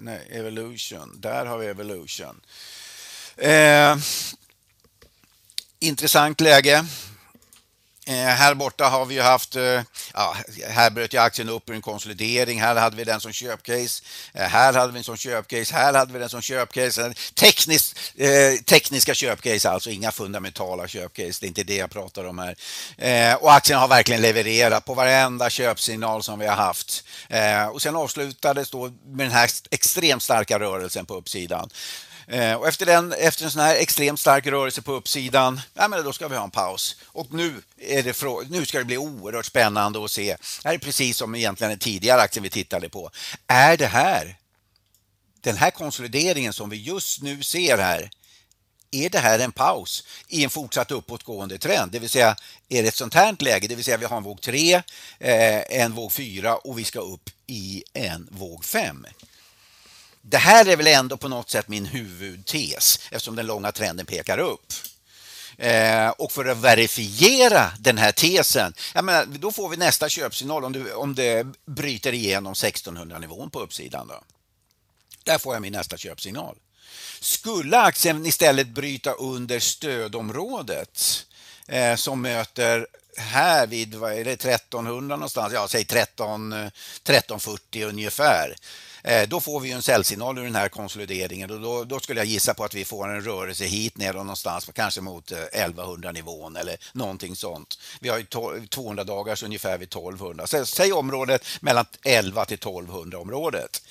Nej, 0.00 0.28
Evolution. 0.30 1.20
Där 1.20 1.46
har 1.46 1.58
vi 1.58 1.66
Evolution. 1.66 2.40
Eh, 3.36 3.96
intressant 5.80 6.40
läge. 6.40 6.86
Eh, 8.08 8.14
här 8.14 8.54
borta 8.54 8.84
har 8.84 9.06
vi 9.06 9.14
ju 9.14 9.20
haft, 9.20 9.56
eh, 9.56 9.82
ja, 10.14 10.36
här 10.68 10.90
bröt 10.90 11.14
ju 11.14 11.18
aktien 11.18 11.48
upp 11.48 11.70
ur 11.70 11.74
en 11.74 11.82
konsolidering, 11.82 12.60
här 12.60 12.76
hade 12.76 12.96
vi 12.96 13.04
den 13.04 13.20
som 13.20 13.32
köpcase, 13.32 14.02
eh, 14.34 14.42
här 14.42 14.72
hade 14.72 14.92
vi 14.92 14.98
den 14.98 15.04
som 15.04 15.16
köpcase, 15.16 15.74
här 15.74 15.94
hade 15.94 16.12
vi 16.12 16.18
den 16.18 16.28
som 16.28 16.42
köpcase. 16.42 17.14
Teknis, 17.34 17.94
eh, 18.16 18.60
tekniska 18.64 19.14
köpcase 19.14 19.70
alltså, 19.70 19.90
inga 19.90 20.12
fundamentala 20.12 20.88
köpcase, 20.88 21.38
det 21.40 21.46
är 21.46 21.48
inte 21.48 21.64
det 21.64 21.76
jag 21.76 21.90
pratar 21.90 22.24
om 22.24 22.38
här. 22.38 22.56
Eh, 22.98 23.34
och 23.34 23.54
aktien 23.54 23.78
har 23.78 23.88
verkligen 23.88 24.22
levererat 24.22 24.84
på 24.84 24.94
varenda 24.94 25.50
köpsignal 25.50 26.22
som 26.22 26.38
vi 26.38 26.46
har 26.46 26.56
haft. 26.56 27.04
Eh, 27.28 27.66
och 27.66 27.82
sen 27.82 27.96
avslutades 27.96 28.70
då 28.70 28.88
med 28.88 29.26
den 29.26 29.30
här 29.30 29.50
extremt 29.70 30.22
starka 30.22 30.58
rörelsen 30.58 31.06
på 31.06 31.14
uppsidan. 31.14 31.70
Eh, 32.30 32.54
och 32.54 32.68
efter, 32.68 32.86
den, 32.86 33.12
efter 33.12 33.44
en 33.44 33.50
sån 33.50 33.62
här 33.62 33.74
extremt 33.76 34.20
stark 34.20 34.46
rörelse 34.46 34.82
på 34.82 34.92
uppsidan, 34.92 35.60
ja, 35.74 35.88
men 35.88 36.04
då 36.04 36.12
ska 36.12 36.28
vi 36.28 36.36
ha 36.36 36.44
en 36.44 36.50
paus. 36.50 36.96
Och 37.06 37.34
nu, 37.34 37.62
är 37.76 38.02
det 38.02 38.50
nu 38.50 38.66
ska 38.66 38.78
det 38.78 38.84
bli 38.84 38.98
oerhört 38.98 39.46
spännande 39.46 40.04
att 40.04 40.10
se. 40.10 40.36
Det 40.62 40.68
här 40.68 40.74
är 40.74 40.78
precis 40.78 41.16
som 41.16 41.34
egentligen 41.34 41.70
den 41.70 41.78
tidigare 41.78 42.20
aktien 42.20 42.42
vi 42.42 42.50
tittade 42.50 42.88
på. 42.88 43.10
Är 43.46 43.76
det 43.76 43.86
här, 43.86 44.36
den 45.40 45.56
här 45.56 45.70
konsolideringen 45.70 46.52
som 46.52 46.70
vi 46.70 46.76
just 46.76 47.22
nu 47.22 47.42
ser 47.42 47.78
här, 47.78 48.10
är 48.90 49.10
det 49.10 49.18
här 49.18 49.38
en 49.38 49.52
paus 49.52 50.04
i 50.28 50.44
en 50.44 50.50
fortsatt 50.50 50.90
uppåtgående 50.90 51.58
trend? 51.58 51.92
Det 51.92 51.98
vill 51.98 52.10
säga, 52.10 52.36
är 52.68 52.82
det 52.82 52.88
ett 52.88 52.94
sånt 52.94 53.14
här 53.14 53.36
läge, 53.38 53.68
det 53.68 53.74
vill 53.74 53.84
säga 53.84 53.96
vi 53.96 54.04
har 54.04 54.16
en 54.16 54.22
våg 54.22 54.40
3, 54.40 54.74
eh, 54.74 54.82
en 55.82 55.92
våg 55.92 56.12
4 56.12 56.56
och 56.56 56.78
vi 56.78 56.84
ska 56.84 57.00
upp 57.00 57.30
i 57.46 57.84
en 57.92 58.28
våg 58.30 58.64
5. 58.64 59.06
Det 60.30 60.38
här 60.38 60.66
är 60.66 60.76
väl 60.76 60.86
ändå 60.86 61.16
på 61.16 61.28
något 61.28 61.50
sätt 61.50 61.68
min 61.68 61.86
huvudtes 61.86 63.00
eftersom 63.10 63.36
den 63.36 63.46
långa 63.46 63.72
trenden 63.72 64.06
pekar 64.06 64.38
upp. 64.38 64.72
Eh, 65.56 66.08
och 66.08 66.32
för 66.32 66.44
att 66.44 66.58
verifiera 66.58 67.72
den 67.78 67.98
här 67.98 68.12
tesen, 68.12 68.74
jag 68.94 69.04
menar, 69.04 69.26
då 69.26 69.52
får 69.52 69.68
vi 69.68 69.76
nästa 69.76 70.08
köpsignal 70.08 70.64
om 70.64 70.72
det, 70.72 70.94
om 70.94 71.14
det 71.14 71.46
bryter 71.66 72.12
igenom 72.12 72.52
1600 72.52 73.18
nivån 73.18 73.50
på 73.50 73.60
uppsidan. 73.60 74.08
Då. 74.08 74.20
Där 75.24 75.38
får 75.38 75.54
jag 75.54 75.62
min 75.62 75.72
nästa 75.72 75.96
köpsignal. 75.96 76.56
Skulle 77.20 77.78
aktien 77.78 78.26
istället 78.26 78.68
bryta 78.68 79.12
under 79.12 79.58
stödområdet 79.60 81.26
eh, 81.68 81.94
som 81.94 82.22
möter 82.22 82.86
här 83.18 83.66
vid 83.66 83.94
vad 83.94 84.12
är 84.12 84.24
det, 84.24 84.44
1300 84.44 85.16
någonstans, 85.16 85.52
ja 85.52 85.68
säg 85.68 85.84
13, 85.84 86.52
1340 86.52 87.84
ungefär. 87.84 88.56
Eh, 89.02 89.28
då 89.28 89.40
får 89.40 89.60
vi 89.60 89.72
en 89.72 89.82
säljsignal 89.82 90.38
ur 90.38 90.44
den 90.44 90.54
här 90.54 90.68
konsolideringen 90.68 91.50
och 91.50 91.60
då, 91.60 91.84
då, 91.84 92.00
skulle 92.00 92.20
jag 92.20 92.26
gissa 92.26 92.54
på 92.54 92.64
att 92.64 92.74
vi 92.74 92.84
får 92.84 93.08
en 93.08 93.24
rörelse 93.24 93.64
hit 93.64 93.96
ner 93.96 94.12
någonstans, 94.12 94.70
kanske 94.74 95.00
mot 95.00 95.32
eh, 95.32 95.38
1100-nivån 95.38 96.56
eller 96.56 96.76
någonting 96.92 97.36
sånt. 97.36 97.78
Vi 98.00 98.08
har 98.08 98.18
ju 98.18 98.26
200 98.68 99.04
dagars 99.04 99.42
ungefär 99.42 99.78
vid 99.78 99.88
1200. 99.88 100.46
Så, 100.46 100.66
säg 100.66 100.92
området 100.92 101.46
mellan 101.60 101.84
11 102.04 102.44
till 102.44 102.54
1200 102.54 103.18
området. 103.18 103.82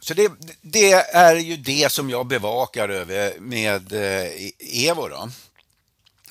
Så 0.00 0.14
det, 0.14 0.32
det, 0.60 0.92
är 0.92 1.36
ju 1.36 1.56
det 1.56 1.92
som 1.92 2.10
jag 2.10 2.26
bevakar 2.26 2.88
över 2.88 3.38
med 3.40 3.92
eh, 3.92 4.46
e- 4.46 4.52
Evo. 4.88 5.08
Då. 5.08 5.30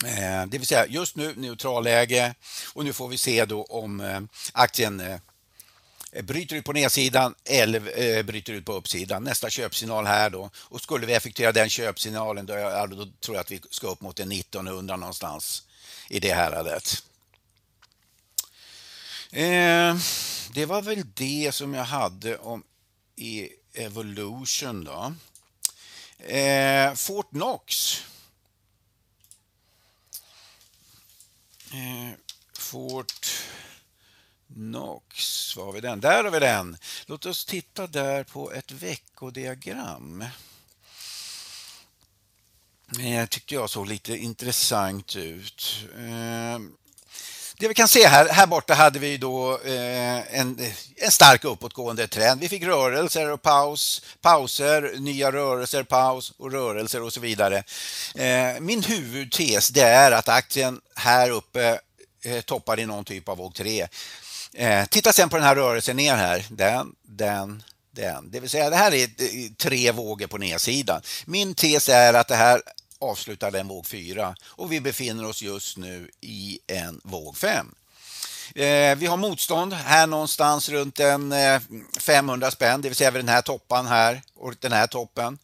Eh, 0.05 0.45
det 0.47 0.57
vill 0.57 0.67
säga 0.67 0.85
just 0.87 1.15
nu 1.15 1.33
neutralläge 1.35 2.35
och 2.73 2.85
nu 2.85 2.93
får 2.93 3.07
vi 3.07 3.17
se 3.17 3.45
då 3.45 3.63
om 3.63 4.01
eh, 4.01 4.21
aktien 4.53 4.99
eh, 4.99 5.19
bryter 6.23 6.55
ut 6.55 6.65
på 6.65 6.73
nedsidan 6.73 7.35
eller 7.45 8.23
bryter 8.23 8.53
ut 8.53 8.65
på 8.65 8.73
uppsidan. 8.73 9.23
Nästa 9.23 9.49
köpsignal 9.49 10.05
här 10.05 10.29
då. 10.29 10.49
Och 10.55 10.81
skulle 10.81 11.05
vi 11.05 11.13
effektuera 11.13 11.51
den 11.51 11.69
köpsignalen 11.69 12.45
då, 12.45 12.53
då 12.89 13.07
tror 13.19 13.35
jag 13.35 13.41
att 13.41 13.51
vi 13.51 13.61
ska 13.69 13.87
upp 13.87 14.01
mot 14.01 14.19
en 14.19 14.31
1900 14.31 14.95
någonstans 14.95 15.63
i 16.09 16.19
det 16.19 16.33
häradet. 16.33 17.03
det 20.53 20.65
var 20.65 20.81
väl 20.81 21.03
det 21.13 21.51
som 21.53 21.73
jag 21.73 21.83
hade 21.83 22.37
om 22.37 22.63
Evolution 23.73 24.83
då. 24.83 25.13
Fort 26.95 27.29
Knox. 27.29 28.01
Eh, 31.73 32.13
Fort 32.53 33.27
Knox, 34.47 35.55
var 35.57 35.65
har 35.65 35.73
vi 35.73 35.81
den? 35.81 35.99
Där 35.99 36.23
har 36.23 36.31
vi 36.31 36.39
den. 36.39 36.77
Låt 37.05 37.25
oss 37.25 37.45
titta 37.45 37.87
där 37.87 38.23
på 38.23 38.51
ett 38.51 38.71
veckodiagram. 38.71 40.25
Eh, 42.99 43.25
tyckte 43.25 43.53
jag 43.55 43.69
såg 43.69 43.87
lite 43.87 44.17
intressant 44.17 45.15
ut. 45.15 45.85
Eh, 45.97 46.59
det 47.57 47.67
vi 47.67 47.73
kan 47.73 47.87
se 47.87 48.07
här, 48.07 48.29
här 48.29 48.47
borta 48.47 48.73
hade 48.73 48.99
vi 48.99 49.17
då 49.17 49.59
eh, 49.65 50.39
en, 50.39 50.59
en 50.95 51.11
stark 51.11 51.43
uppåtgående 51.43 52.07
trend. 52.07 52.41
Vi 52.41 52.49
fick 52.49 52.63
rörelser 52.63 53.31
och 53.31 53.41
paus, 53.41 54.01
pauser, 54.21 54.93
nya 54.99 55.31
rörelser, 55.31 55.83
paus 55.83 56.33
och 56.37 56.51
rörelser 56.51 57.01
och 57.03 57.13
så 57.13 57.19
vidare. 57.19 57.63
Eh, 58.15 58.59
min 58.59 58.83
huvudtes 58.83 59.69
det 59.69 59.81
är 59.81 60.11
att 60.11 60.29
aktien 60.29 60.81
här 60.95 61.29
uppe 61.29 61.79
eh, 62.23 62.41
toppar 62.41 62.79
i 62.79 62.85
någon 62.85 63.05
typ 63.05 63.29
av 63.29 63.37
våg 63.37 63.55
3. 63.55 63.87
Titta 64.89 65.13
sen 65.13 65.29
på 65.29 65.35
den 65.35 65.45
här 65.45 65.55
rörelsen 65.55 65.95
ner 65.95 66.15
här. 66.15 66.45
Den, 66.49 66.95
den, 67.07 67.63
den. 67.91 68.31
Det 68.31 68.39
vill 68.39 68.49
säga 68.49 68.69
det 68.69 68.75
här 68.75 68.93
är 68.93 69.55
tre 69.55 69.91
vågor 69.91 70.27
på 70.27 70.37
nedsidan. 70.37 71.01
Min 71.25 71.55
tes 71.55 71.89
är 71.89 72.13
att 72.13 72.27
det 72.27 72.35
här 72.35 72.61
avslutar 73.03 73.51
den 73.51 73.67
våg 73.67 73.87
4 73.87 74.35
och 74.45 74.71
vi 74.71 74.81
befinner 74.81 75.25
oss 75.25 75.41
just 75.41 75.77
nu 75.77 76.09
i 76.21 76.59
en 76.67 77.01
våg 77.03 77.37
5. 77.37 77.75
Eh, 78.55 78.95
vi 78.95 79.05
har 79.05 79.17
motstånd 79.17 79.73
här 79.73 80.07
någonstans 80.07 80.69
runt 80.69 80.99
en 80.99 81.31
eh, 81.31 81.61
500 81.99 82.51
spänn, 82.51 82.81
det 82.81 82.89
vill 82.89 82.95
säga 82.95 83.11
vid 83.11 83.19
den 83.19 83.29
här 83.29 83.41
toppen 83.41 83.87
här 83.87 84.21
och 84.35 84.53
den 84.59 84.71
här 84.71 84.87
toppen. 84.87 85.37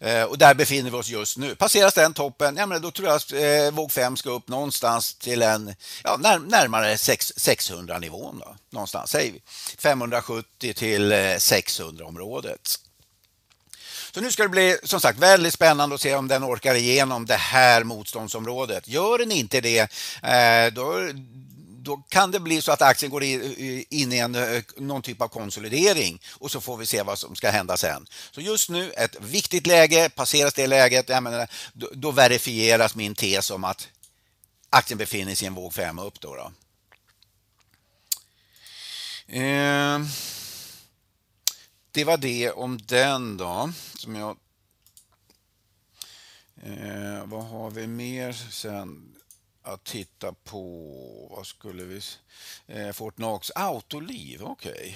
Eh, 0.00 0.22
och 0.22 0.38
där 0.38 0.54
befinner 0.54 0.90
vi 0.90 0.96
oss 0.96 1.08
just 1.08 1.36
nu. 1.36 1.54
Passeras 1.54 1.94
den 1.94 2.14
toppen, 2.14 2.56
ja, 2.56 2.66
men 2.66 2.82
då 2.82 2.90
tror 2.90 3.08
jag 3.08 3.16
att 3.16 3.74
våg 3.74 3.92
5 3.92 4.16
ska 4.16 4.30
upp 4.30 4.48
någonstans 4.48 5.14
till 5.14 5.42
en 5.42 5.74
ja, 6.04 6.16
närmare 6.46 6.98
600 6.98 7.98
nivån. 7.98 8.42
Någonstans, 8.70 9.10
säger 9.10 9.32
vi. 9.32 9.42
570 9.78 10.74
till 10.74 11.14
600 11.38 12.06
området. 12.06 12.87
Så 14.18 14.22
nu 14.22 14.32
ska 14.32 14.42
det 14.42 14.48
bli 14.48 14.78
som 14.82 15.00
sagt 15.00 15.18
väldigt 15.18 15.54
spännande 15.54 15.94
att 15.94 16.00
se 16.00 16.14
om 16.14 16.28
den 16.28 16.44
orkar 16.44 16.74
igenom 16.74 17.26
det 17.26 17.36
här 17.36 17.84
motståndsområdet. 17.84 18.88
Gör 18.88 19.18
den 19.18 19.32
inte 19.32 19.60
det, 19.60 19.78
eh, 20.22 20.72
då, 20.72 21.10
då 21.78 21.96
kan 21.96 22.30
det 22.30 22.40
bli 22.40 22.60
så 22.60 22.72
att 22.72 22.82
aktien 22.82 23.10
går 23.10 23.22
in 23.22 24.12
i 24.12 24.18
en, 24.18 24.34
eh, 24.34 24.62
någon 24.76 25.02
typ 25.02 25.22
av 25.22 25.28
konsolidering 25.28 26.20
och 26.32 26.50
så 26.50 26.60
får 26.60 26.76
vi 26.76 26.86
se 26.86 27.02
vad 27.02 27.18
som 27.18 27.36
ska 27.36 27.50
hända 27.50 27.76
sen. 27.76 28.06
Så 28.30 28.40
just 28.40 28.70
nu 28.70 28.92
ett 28.92 29.16
viktigt 29.20 29.66
läge, 29.66 30.08
passeras 30.08 30.54
det 30.54 30.66
läget, 30.66 31.08
menar, 31.08 31.48
då, 31.72 31.88
då, 31.92 32.10
verifieras 32.10 32.94
min 32.94 33.14
tes 33.14 33.50
om 33.50 33.64
att 33.64 33.88
aktien 34.70 34.98
befinner 34.98 35.34
sig 35.34 35.44
i 35.44 35.48
en 35.48 35.54
våg 35.54 35.74
5 35.74 35.98
upp. 35.98 36.20
Då, 36.20 36.34
då. 36.34 36.52
Eh 39.38 40.00
det 41.98 42.04
var 42.04 42.16
det 42.16 42.50
om 42.50 42.78
den 42.78 43.36
då. 43.36 43.72
Som 43.94 44.16
jag, 44.16 44.36
eh, 46.62 47.24
vad 47.24 47.44
har 47.44 47.70
vi 47.70 47.86
mer 47.86 48.32
sen 48.32 49.16
att 49.62 49.84
titta 49.84 50.32
på? 50.32 51.28
Vad 51.36 51.46
skulle 51.46 51.84
vi... 51.84 52.00
Eh, 52.66 52.92
Fortnox 52.92 53.50
Autoliv, 53.54 54.42
okej. 54.42 54.72
Okay. 54.72 54.94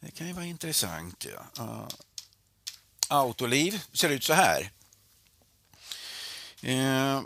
Det 0.00 0.10
kan 0.10 0.26
ju 0.26 0.32
vara 0.32 0.44
intressant. 0.44 1.26
Ja. 1.56 1.64
Uh, 1.64 1.88
Autoliv 3.08 3.82
ser 3.92 4.08
ut 4.08 4.24
så 4.24 4.32
här. 4.32 4.70
Eh, 6.62 7.22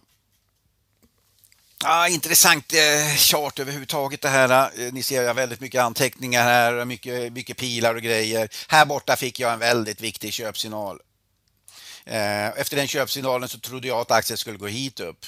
Ah, 1.84 2.08
intressant 2.08 2.72
eh, 2.72 3.16
chart 3.16 3.58
överhuvudtaget 3.58 4.20
det 4.20 4.28
här. 4.28 4.70
Eh, 4.80 4.92
ni 4.92 5.02
ser 5.02 5.22
jag 5.22 5.34
väldigt 5.34 5.60
mycket 5.60 5.82
anteckningar 5.82 6.42
här, 6.42 6.84
mycket, 6.84 7.32
mycket 7.32 7.56
pilar 7.56 7.94
och 7.94 8.02
grejer. 8.02 8.48
Här 8.68 8.84
borta 8.84 9.16
fick 9.16 9.40
jag 9.40 9.52
en 9.52 9.58
väldigt 9.58 10.00
viktig 10.00 10.32
köpsignal. 10.32 11.00
Eh, 12.04 12.46
efter 12.46 12.76
den 12.76 12.88
köpsignalen 12.88 13.48
så 13.48 13.58
trodde 13.58 13.88
jag 13.88 14.00
att 14.00 14.10
aktien 14.10 14.38
skulle 14.38 14.58
gå 14.58 14.66
hit 14.66 15.00
upp. 15.00 15.26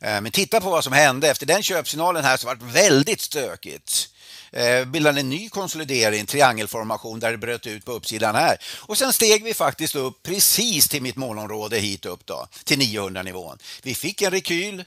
Eh, 0.00 0.20
men 0.20 0.30
titta 0.32 0.60
på 0.60 0.70
vad 0.70 0.84
som 0.84 0.92
hände. 0.92 1.30
Efter 1.30 1.46
den 1.46 1.62
köpsignalen 1.62 2.24
här 2.24 2.36
så 2.36 2.46
var 2.46 2.54
det 2.54 2.64
väldigt 2.64 3.20
stökigt. 3.20 4.08
Eh, 4.52 4.84
bildade 4.84 5.20
en 5.20 5.30
ny 5.30 5.48
konsolidering, 5.48 6.26
triangelformation 6.26 7.20
där 7.20 7.30
det 7.30 7.38
bröt 7.38 7.66
ut 7.66 7.84
på 7.84 7.92
uppsidan 7.92 8.34
här. 8.34 8.58
Och 8.64 8.98
sen 8.98 9.12
steg 9.12 9.44
vi 9.44 9.54
faktiskt 9.54 9.94
upp 9.94 10.22
precis 10.22 10.88
till 10.88 11.02
mitt 11.02 11.16
målområde 11.16 11.78
hit 11.78 12.06
upp 12.06 12.26
då, 12.26 12.48
till 12.64 12.78
900 12.78 13.22
nivån. 13.22 13.58
Vi 13.82 13.94
fick 13.94 14.22
en 14.22 14.30
rekyl 14.30 14.84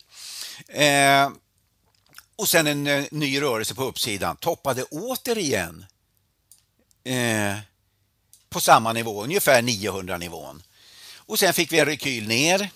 Eh, 0.67 1.29
och 2.35 2.49
sen 2.49 2.67
en 2.67 2.87
eh, 2.87 3.05
ny 3.11 3.41
rörelse 3.41 3.75
på 3.75 3.83
uppsidan. 3.83 4.37
Toppade 4.37 4.83
återigen 4.83 5.85
eh, 7.03 7.57
på 8.49 8.59
samma 8.59 8.93
nivå, 8.93 9.23
ungefär 9.23 9.61
900 9.61 10.17
nivån. 10.17 10.63
Och 11.15 11.39
sen 11.39 11.53
fick 11.53 11.71
vi 11.71 11.79
en 11.79 11.85
rekyl 11.85 12.27
ner. 12.27 12.69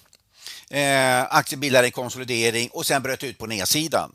Eh, 0.69 1.21
aktien 1.21 1.59
bildade 1.59 1.87
en 1.87 1.91
konsolidering 1.91 2.69
och 2.69 2.85
sen 2.85 3.01
bröt 3.01 3.23
ut 3.23 3.37
på 3.37 3.45
nedsidan. 3.45 4.11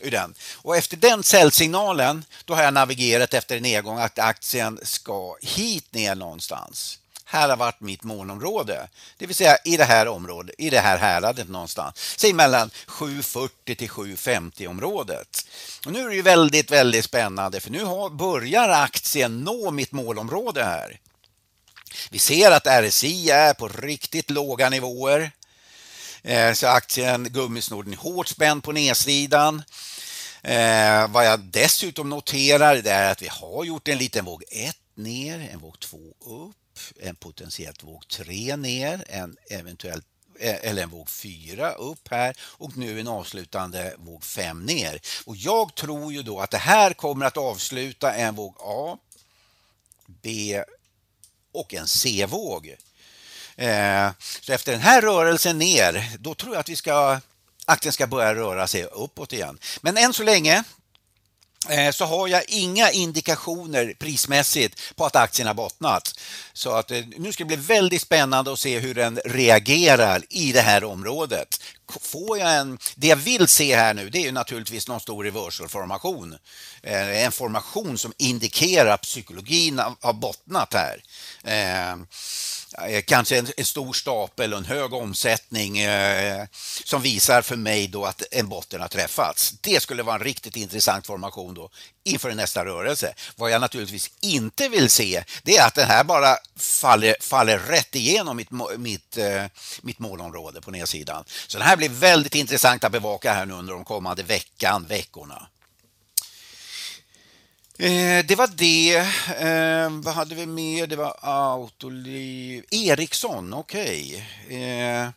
Ur 0.00 0.10
den. 0.10 0.34
Och 0.54 0.76
efter 0.76 0.96
den 0.96 1.22
säljsignalen 1.22 2.24
då 2.44 2.54
har 2.54 2.62
jag 2.62 2.74
navigerat 2.74 3.34
efter 3.34 3.56
en 3.56 3.62
nedgång 3.62 3.98
att 3.98 4.18
aktien 4.18 4.80
ska 4.82 5.36
hit 5.40 5.94
ner 5.94 6.14
någonstans 6.14 6.98
här 7.30 7.48
har 7.48 7.56
varit 7.56 7.80
mitt 7.80 8.02
målområde. 8.02 8.88
Det 9.18 9.26
vill 9.26 9.36
säga 9.36 9.56
i 9.64 9.76
det 9.76 9.84
här 9.84 10.08
området, 10.08 10.54
i 10.58 10.70
det 10.70 10.80
här 10.80 10.98
häradet 10.98 11.48
någonstans. 11.48 12.14
Säg 12.16 12.32
mellan 12.32 12.70
740 12.86 13.74
till 13.76 13.88
750 13.88 14.66
området. 14.66 15.46
Och 15.86 15.92
nu 15.92 16.04
är 16.04 16.08
det 16.08 16.14
ju 16.14 16.22
väldigt, 16.22 16.70
väldigt 16.70 17.04
spännande 17.04 17.60
för 17.60 17.70
nu 17.70 17.84
har, 17.84 18.10
börjar 18.10 18.68
aktien 18.68 19.40
nå 19.40 19.70
mitt 19.70 19.92
målområde 19.92 20.64
här. 20.64 21.00
Vi 22.10 22.18
ser 22.18 22.50
att 22.50 22.66
RSI 22.66 23.30
är 23.30 23.54
på 23.54 23.68
riktigt 23.68 24.30
låga 24.30 24.70
nivåer. 24.70 25.30
Eh, 26.22 26.52
så 26.52 26.66
aktien 26.66 27.24
gummisnodden 27.30 27.92
är 27.92 27.96
hårt 27.96 28.28
spänd 28.28 28.64
på 28.64 28.72
nedsidan. 28.72 29.62
Eh, 30.42 31.08
vad 31.08 31.26
jag 31.26 31.40
dessutom 31.40 32.10
noterar 32.10 32.76
det 32.76 32.90
är 32.90 33.12
att 33.12 33.22
vi 33.22 33.28
har 33.30 33.64
gjort 33.64 33.88
en 33.88 33.98
liten 33.98 34.24
våg 34.24 34.44
1 34.50 34.76
ner, 34.94 35.50
en 35.52 35.58
våg 35.58 35.80
2 35.80 35.98
upp, 36.20 36.56
en 37.00 37.16
potentiellt 37.16 37.82
våg 37.82 38.08
3 38.08 38.56
ner, 38.56 39.04
en 39.08 39.36
eventuellt 39.50 40.06
eh, 40.38 40.56
eller 40.62 40.82
en 40.82 40.90
våg 40.90 41.08
4 41.08 41.72
upp 41.72 42.08
här 42.10 42.36
och 42.40 42.76
nu 42.76 43.00
en 43.00 43.08
avslutande 43.08 43.94
våg 43.98 44.24
5 44.24 44.66
ner. 44.66 45.00
Och 45.24 45.36
jag 45.36 45.74
tror 45.74 46.12
ju 46.12 46.22
då 46.22 46.40
att 46.40 46.50
det 46.50 46.58
här 46.58 46.92
kommer 46.92 47.26
att 47.26 47.36
avsluta 47.36 48.14
en 48.14 48.34
våg 48.34 48.56
A, 48.60 48.98
B 50.06 50.62
och 51.52 51.74
en 51.74 51.86
C-våg. 51.86 52.76
Eh, 53.56 54.10
så 54.40 54.52
efter 54.52 54.72
den 54.72 54.80
här 54.80 55.02
rörelsen 55.02 55.58
ner, 55.58 56.16
då 56.18 56.34
tror 56.34 56.54
jag 56.54 56.60
att 56.60 56.68
vi 56.68 56.76
ska 56.76 57.20
aktien 57.68 57.92
ska 57.92 58.06
börja 58.06 58.34
röra 58.34 58.66
sig 58.66 58.84
uppåt 58.84 59.32
igen. 59.32 59.58
Men 59.80 59.96
än 59.96 60.12
så 60.12 60.22
länge 60.22 60.64
Eh, 61.68 61.90
så 61.90 62.04
har 62.04 62.28
jag 62.28 62.44
inga 62.48 62.90
indikationer 62.90 63.94
prismässigt 63.98 64.94
på 64.96 65.06
att 65.06 65.16
aktien 65.16 65.46
har 65.46 65.54
bottnat. 65.54 66.20
Så 66.52 66.70
att 66.70 66.90
eh, 66.90 67.02
nu 67.16 67.32
ska 67.32 67.44
det 67.44 67.48
bli 67.48 67.56
väldigt 67.56 68.02
spännande 68.02 68.52
att 68.52 68.58
se 68.58 68.78
hur 68.78 68.94
den 68.94 69.20
reagerar 69.24 70.22
i 70.30 70.52
det 70.52 70.60
här 70.60 70.84
området. 70.84 71.60
Får 72.00 72.38
jag 72.38 72.56
en, 72.56 72.78
det 72.94 73.06
jag 73.06 73.16
vill 73.16 73.48
se 73.48 73.76
här 73.76 73.94
nu 73.94 74.10
det 74.10 74.26
är 74.26 74.32
naturligtvis 74.32 74.88
någon 74.88 75.00
stor 75.00 75.24
reversal-formation. 75.24 76.38
Eh, 76.82 77.24
en 77.24 77.32
formation 77.32 77.98
som 77.98 78.12
indikerar 78.16 78.90
att 78.90 79.02
psykologin 79.02 79.78
har 80.00 80.12
bottnat 80.12 80.74
här. 80.74 81.02
Eh, 81.44 81.90
eh, 82.88 83.02
kanske 83.06 83.38
en, 83.38 83.64
stor 83.64 83.92
stapel 83.92 84.52
och 84.52 84.58
en 84.58 84.64
hög 84.64 84.92
omsättning 84.92 85.78
som 86.84 87.02
visar 87.02 87.42
för 87.42 87.56
mig 87.56 87.88
då 87.88 88.04
att 88.04 88.22
en 88.30 88.48
botten 88.48 88.80
har 88.80 88.88
träffats. 88.88 89.54
Det 89.60 89.82
skulle 89.82 90.02
vara 90.02 90.16
en 90.16 90.24
riktigt 90.24 90.56
intressant 90.56 91.06
formation 91.06 91.54
då 91.54 91.70
inför 92.08 92.34
nästa 92.34 92.64
rörelse. 92.64 93.14
Vad 93.36 93.50
jag 93.50 93.60
naturligtvis 93.60 94.10
inte 94.20 94.68
vill 94.68 94.90
se 94.90 95.24
det 95.42 95.56
är 95.56 95.66
att 95.66 95.74
den 95.74 95.88
här 95.88 96.04
bara 96.04 96.36
faller, 96.56 97.16
faller 97.20 97.58
rätt 97.58 97.94
igenom 97.94 98.36
mitt, 98.36 98.50
mitt, 98.78 99.16
eh, 99.16 99.44
mitt 99.82 99.98
målområde 99.98 100.60
på 100.60 100.70
nedsidan. 100.70 101.24
Så 101.46 101.58
den 101.58 101.66
här 101.66 101.76
blir 101.76 101.88
väldigt 101.88 102.34
intressant 102.34 102.84
att 102.84 102.92
bevaka 102.92 103.32
här 103.32 103.46
nu 103.46 103.54
under 103.54 103.72
de 103.72 103.84
kommande 103.84 104.22
veckan, 104.22 104.86
veckorna. 104.88 105.48
Eh, 107.80 108.24
det 108.26 108.34
var 108.34 108.50
det. 108.56 108.96
Eh, 109.46 109.90
vad 109.90 110.14
hade 110.14 110.34
vi 110.34 110.46
mer? 110.46 110.86
Det 110.86 110.96
var 110.96 111.16
Autoliv. 111.20 112.64
Ericsson, 112.70 113.54
okej. 113.54 114.26
Okay. 114.46 114.62
Eh, 114.62 115.08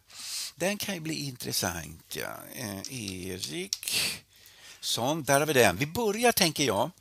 den 0.56 0.78
kan 0.78 0.96
ju 0.96 1.02
bli 1.02 1.28
intressant. 1.28 2.16
Ja. 2.16 2.34
Eh, 2.56 2.94
Erik. 2.94 3.94
Så, 4.82 5.24
där 5.26 5.40
har 5.40 5.48
vi 5.48 5.54
den. 5.54 5.78
Vi 5.78 5.86
börjar, 5.86 6.32
tänker 6.32 6.64
jag, 6.64 6.92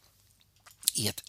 i 0.95 1.09
ett 1.09 1.23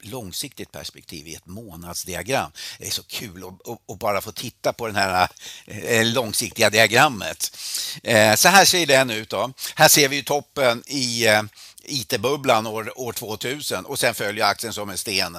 långsiktigt 0.00 0.72
perspektiv 0.72 1.28
i 1.28 1.34
ett 1.34 1.46
månadsdiagram. 1.46 2.50
Det 2.78 2.86
är 2.86 2.90
så 2.90 3.02
kul 3.02 3.44
att, 3.44 3.68
att, 3.68 3.90
att 3.90 3.98
bara 3.98 4.20
få 4.20 4.32
titta 4.32 4.72
på 4.72 4.86
det 4.86 4.92
här 4.98 5.28
eh, 5.66 6.06
långsiktiga 6.06 6.70
diagrammet. 6.70 7.56
Eh, 8.02 8.34
så 8.34 8.48
här 8.48 8.64
ser 8.64 8.86
den 8.86 9.10
ut. 9.10 9.30
Då. 9.30 9.52
Här 9.74 9.88
ser 9.88 10.08
vi 10.08 10.22
toppen 10.22 10.82
i 10.86 11.26
eh, 11.26 11.42
IT-bubblan 11.84 12.66
år, 12.66 13.00
år 13.00 13.12
2000 13.12 13.84
och 13.84 13.98
sen 13.98 14.14
följer 14.14 14.44
aktien 14.44 14.72
som 14.72 14.90
en 14.90 14.98
sten. 14.98 15.38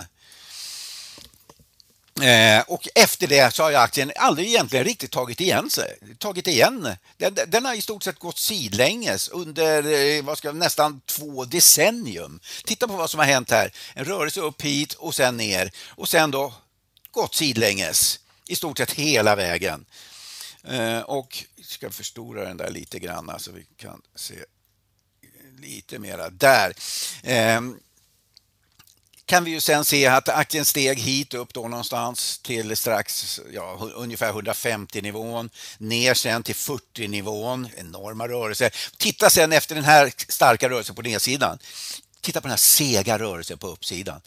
Eh, 2.22 2.64
och 2.68 2.88
efter 2.96 3.28
det 3.28 3.56
så 3.56 3.64
har 3.64 3.74
aktien 3.74 4.12
aldrig 4.16 4.48
egentligen 4.48 4.86
riktigt 4.86 5.12
tagit 5.12 5.42
igen 5.42 5.70
sig. 5.70 5.98
Tagit 6.18 6.48
igen. 6.48 6.96
Den, 7.18 7.38
den 7.48 7.66
har 7.66 7.74
i 7.74 7.82
stort 7.82 8.04
sett 8.04 8.20
gått 8.20 8.38
sidlänges 8.38 9.28
under 9.28 9.84
eh, 9.94 10.24
vad 10.24 10.38
ska, 10.38 10.52
nästan 10.52 11.02
två 11.06 11.46
decennium. 11.46 12.40
Titta 12.66 12.88
på 12.88 12.94
vad 12.94 13.10
som 13.10 13.20
har 13.20 13.28
hänt 13.28 13.52
här. 13.52 13.72
En 13.94 14.06
rörelse 14.06 14.42
upp 14.42 14.62
hit 14.62 14.94
och 14.94 15.16
sen 15.16 15.38
ner 15.38 15.72
och 15.88 16.10
sen 16.10 16.32
då 16.32 16.54
gått 17.12 17.36
sidlänges 17.36 18.20
i 18.48 18.56
stort 18.56 18.78
sett 18.78 18.92
hela 18.92 19.36
vägen. 19.36 19.86
Eh, 20.64 21.00
och 21.00 21.44
ska 21.64 21.90
förstora 21.90 22.46
den 22.46 22.58
där 22.58 22.70
lite 22.70 23.00
grann 23.00 23.32
så 23.38 23.52
vi 23.52 23.66
kan 23.78 24.02
se 24.16 24.36
lite 25.60 26.00
mera 26.00 26.30
där. 26.30 26.74
Eh, 27.24 27.62
kan 29.26 29.44
vi 29.44 29.52
ju 29.52 29.62
sen 29.62 29.86
se 29.86 30.06
att 30.06 30.30
aktien 30.30 30.66
steg 30.66 31.00
hit 31.00 31.34
upp 31.34 31.54
då 31.54 31.68
någonstans 31.68 32.40
till 32.40 32.78
strax 32.78 33.40
ja, 33.54 33.90
ungefär 33.96 34.30
150 34.30 35.02
nivån 35.02 35.50
ner 35.78 36.14
sen 36.14 36.44
till 36.44 36.56
40 36.56 37.08
nivån, 37.08 37.70
enorma 37.78 38.28
rörelser. 38.28 38.74
Titta 38.98 39.30
sen 39.30 39.52
efter 39.52 39.76
den 39.76 39.84
här 39.84 40.12
starka 40.28 40.70
rörelsen 40.70 40.96
på 40.96 41.02
nedsidan. 41.02 41.60
Titta 42.22 42.42
på 42.42 42.48
den 42.48 42.52
här 42.52 42.58
sega 42.58 43.20
rörelsen 43.20 43.58
på 43.58 43.68
uppsidan. 43.68 44.22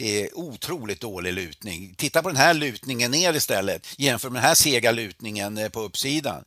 Det 0.00 0.22
är 0.22 0.38
otroligt 0.38 1.00
dålig 1.00 1.32
lutning. 1.32 1.94
Titta 1.98 2.22
på 2.22 2.28
den 2.28 2.36
här 2.36 2.54
lutningen 2.54 3.10
ner 3.10 3.34
istället 3.34 3.86
jämför 3.96 4.30
med 4.30 4.42
den 4.42 4.48
här 4.48 4.54
sega 4.54 4.90
lutningen 4.90 5.58
eh, 5.58 5.68
på 5.68 5.80
uppsidan. 5.80 6.44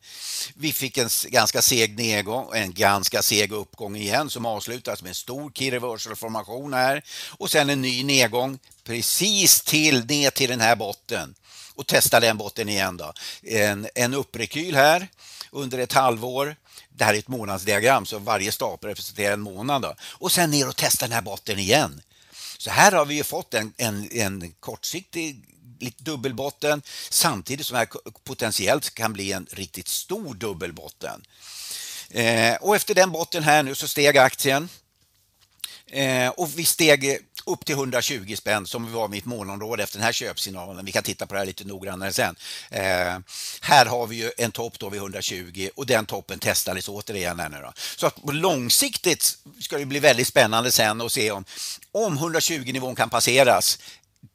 Vi 0.56 0.74
fick 0.74 0.98
en 0.98 1.10
ganska 1.26 1.62
seg 1.62 1.98
nedgång, 1.98 2.50
en 2.54 2.74
ganska 2.74 3.22
seg 3.22 3.52
uppgång 3.52 3.96
igen 3.96 4.30
som 4.30 4.46
avslutas 4.46 5.02
med 5.02 5.10
en 5.10 5.16
stor 5.16 5.52
key 5.52 5.72
reversal 5.72 6.16
formation 6.16 6.74
här 6.74 7.04
och 7.30 7.52
sen 7.52 7.70
en 7.70 7.82
ny 7.82 8.04
nedgång 8.04 8.60
precis 8.84 9.62
till 9.62 10.06
ner 10.06 10.30
till 10.30 10.50
den 10.50 10.62
här 10.62 10.76
botten 10.76 11.36
och 11.76 11.88
testa 11.88 12.20
den 12.20 12.38
botten 12.38 12.70
igen 12.70 12.98
då. 12.98 13.14
En, 13.44 13.88
en 13.96 14.14
upprekyl 14.14 14.76
här 14.76 15.08
under 15.52 15.78
ett 15.78 15.94
halvår. 15.94 16.56
Det 16.90 17.04
här 17.04 17.14
är 17.14 17.20
ett 17.20 17.28
månadsdiagram 17.28 18.06
så 18.06 18.20
varje 18.20 18.52
stapel 18.52 18.90
representerar 18.90 19.34
en 19.34 19.42
månad 19.42 19.82
då. 19.82 19.96
och 20.02 20.32
sen 20.32 20.52
ner 20.52 20.68
och 20.68 20.76
testa 20.76 21.06
den 21.06 21.16
här 21.16 21.22
botten 21.22 21.60
igen 21.60 22.02
så 22.64 22.70
här 22.70 22.92
har 22.92 23.06
vi 23.06 23.16
ju 23.16 23.24
fått 23.24 23.54
en, 23.54 23.74
en, 23.78 24.12
en 24.12 24.54
kortsiktig 24.60 25.46
dubbelbotten 25.98 26.82
samtidigt 27.10 27.66
som 27.66 27.74
det 27.74 27.80
här 27.80 28.12
potentiellt 28.24 28.94
kan 28.94 29.14
bli 29.14 29.32
en 29.32 29.48
riktigt 29.52 29.88
stor 29.88 30.34
dubbelbotten. 30.34 31.26
Eh, 32.10 32.56
och 32.56 32.76
efter 32.76 32.96
den 32.96 33.12
botten 33.12 33.44
här 33.44 33.64
nu 33.64 33.76
så 33.76 33.88
steg 33.88 34.18
aktien 34.18 34.70
eh, 35.88 36.28
och 36.28 36.60
vi 36.60 36.66
steg 36.66 37.20
upp 37.46 37.66
till 37.66 37.76
120 37.76 38.36
spänn 38.36 38.68
som 38.68 38.94
var 38.94 39.08
mitt 39.08 39.26
målområde 39.26 39.84
efter 39.84 39.98
den 39.98 40.06
här 40.06 40.14
köpsignalen. 40.14 40.86
Vi 40.86 40.92
kan 40.92 41.04
titta 41.04 41.26
på 41.26 41.34
det 41.34 41.40
här 41.40 41.46
lite 41.46 41.64
noggrannare 41.64 42.14
sen. 42.14 42.36
Eh, 42.70 43.20
här 43.62 43.86
har 43.86 44.08
vi 44.08 44.16
ju 44.16 44.32
en 44.38 44.52
topp 44.52 44.80
då 44.80 44.90
vid 44.90 45.02
120 45.02 45.70
och 45.76 45.86
den 45.86 46.06
toppen 46.06 46.40
testades 46.40 46.88
återigen 46.88 47.40
här 47.40 47.50
nu 47.50 47.58
då. 47.62 47.74
Så 47.98 48.08
att 48.08 48.16
långsiktigt 48.34 49.38
ska 49.60 49.78
det 49.78 49.86
bli 49.86 50.00
väldigt 50.00 50.28
spännande 50.28 50.72
sen 50.72 51.02
att 51.02 51.12
se 51.12 51.32
om, 51.32 51.46
om 51.92 52.20
120-nivån 52.20 52.96
kan 52.96 53.10
passeras 53.10 53.80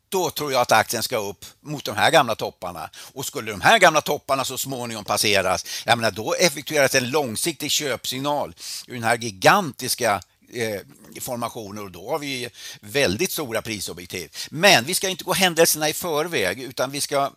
då 0.08 0.30
tror 0.30 0.52
jag 0.52 0.60
att 0.60 0.72
aktien 0.72 1.02
ska 1.02 1.16
upp 1.16 1.44
mot 1.60 1.84
de 1.84 1.96
här 1.96 2.10
gamla 2.10 2.34
topparna. 2.34 2.90
Och 3.14 3.26
skulle 3.26 3.50
de 3.50 3.60
här 3.60 3.78
gamla 3.78 4.00
topparna 4.00 4.44
så 4.44 4.58
småningom 4.58 5.04
passeras, 5.04 5.84
jag 5.86 5.98
menar, 5.98 6.10
då 6.10 6.34
effektueras 6.34 6.94
en 6.94 7.10
långsiktig 7.10 7.70
köpsignal 7.70 8.54
ur 8.86 8.94
den 8.94 9.02
här 9.02 9.18
gigantiska 9.18 10.20
Eh, 10.52 10.80
formationer 11.20 11.82
och 11.82 11.90
då 11.90 12.11
har 12.11 12.18
vi 12.18 12.48
väldigt 12.80 13.32
stora 13.32 13.62
prisobjektiv. 13.62 14.37
Men 14.50 14.84
vi 14.84 14.94
ska 14.94 15.08
inte 15.08 15.24
gå 15.24 15.32
händelserna 15.32 15.88
i 15.88 15.92
förväg 15.92 16.61
utan 16.62 16.90
vi 16.90 17.00
ska 17.00 17.32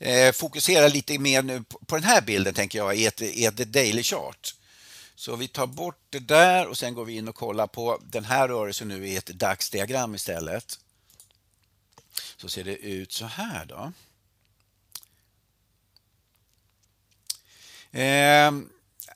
eh, 0.00 0.32
fokusera 0.32 0.88
lite 0.88 1.18
mer 1.18 1.42
nu 1.42 1.64
på 1.86 1.96
den 1.96 2.04
här 2.04 2.20
bilden 2.20 2.54
tänker 2.54 2.78
jag 2.78 2.96
i 2.96 3.06
ett, 3.06 3.22
i 3.22 3.44
ett 3.44 3.56
daily 3.56 4.02
chart. 4.02 4.54
Så 5.14 5.36
vi 5.36 5.48
tar 5.48 5.66
bort 5.66 6.00
det 6.10 6.18
där 6.18 6.66
och 6.66 6.78
sen 6.78 6.94
går 6.94 7.04
vi 7.04 7.16
in 7.16 7.28
och 7.28 7.34
kollar 7.34 7.66
på 7.66 8.00
den 8.02 8.24
här 8.24 8.48
rörelsen 8.48 8.88
nu 8.88 9.08
i 9.08 9.16
ett 9.16 9.26
dagsdiagram 9.26 10.14
istället. 10.14 10.78
Så 12.36 12.48
ser 12.48 12.64
det 12.64 12.76
ut 12.76 13.12
så 13.12 13.26
här 13.26 13.64
då. 13.64 13.92
Ehm, 17.92 18.68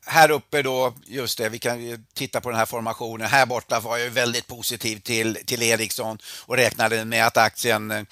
här 0.07 0.31
uppe 0.31 0.63
då, 0.63 0.95
just 1.07 1.39
det, 1.39 1.49
vi 1.49 1.59
kan 1.59 2.05
titta 2.15 2.41
på 2.41 2.51
den 2.51 2.59
här 2.59 2.67
formationen. 2.67 3.27
Här 3.27 3.47
borta 3.47 3.81
var 3.81 3.99
jag 3.99 4.11
väldigt 4.11 4.47
positiv 4.47 5.01
till, 5.01 5.39
till 5.47 5.63
Ericsson 5.63 6.19
och 6.47 6.57
räknade 6.57 7.05
med 7.05 7.27
att 7.27 7.37
aktien 7.37 7.91
eh, 7.91 8.03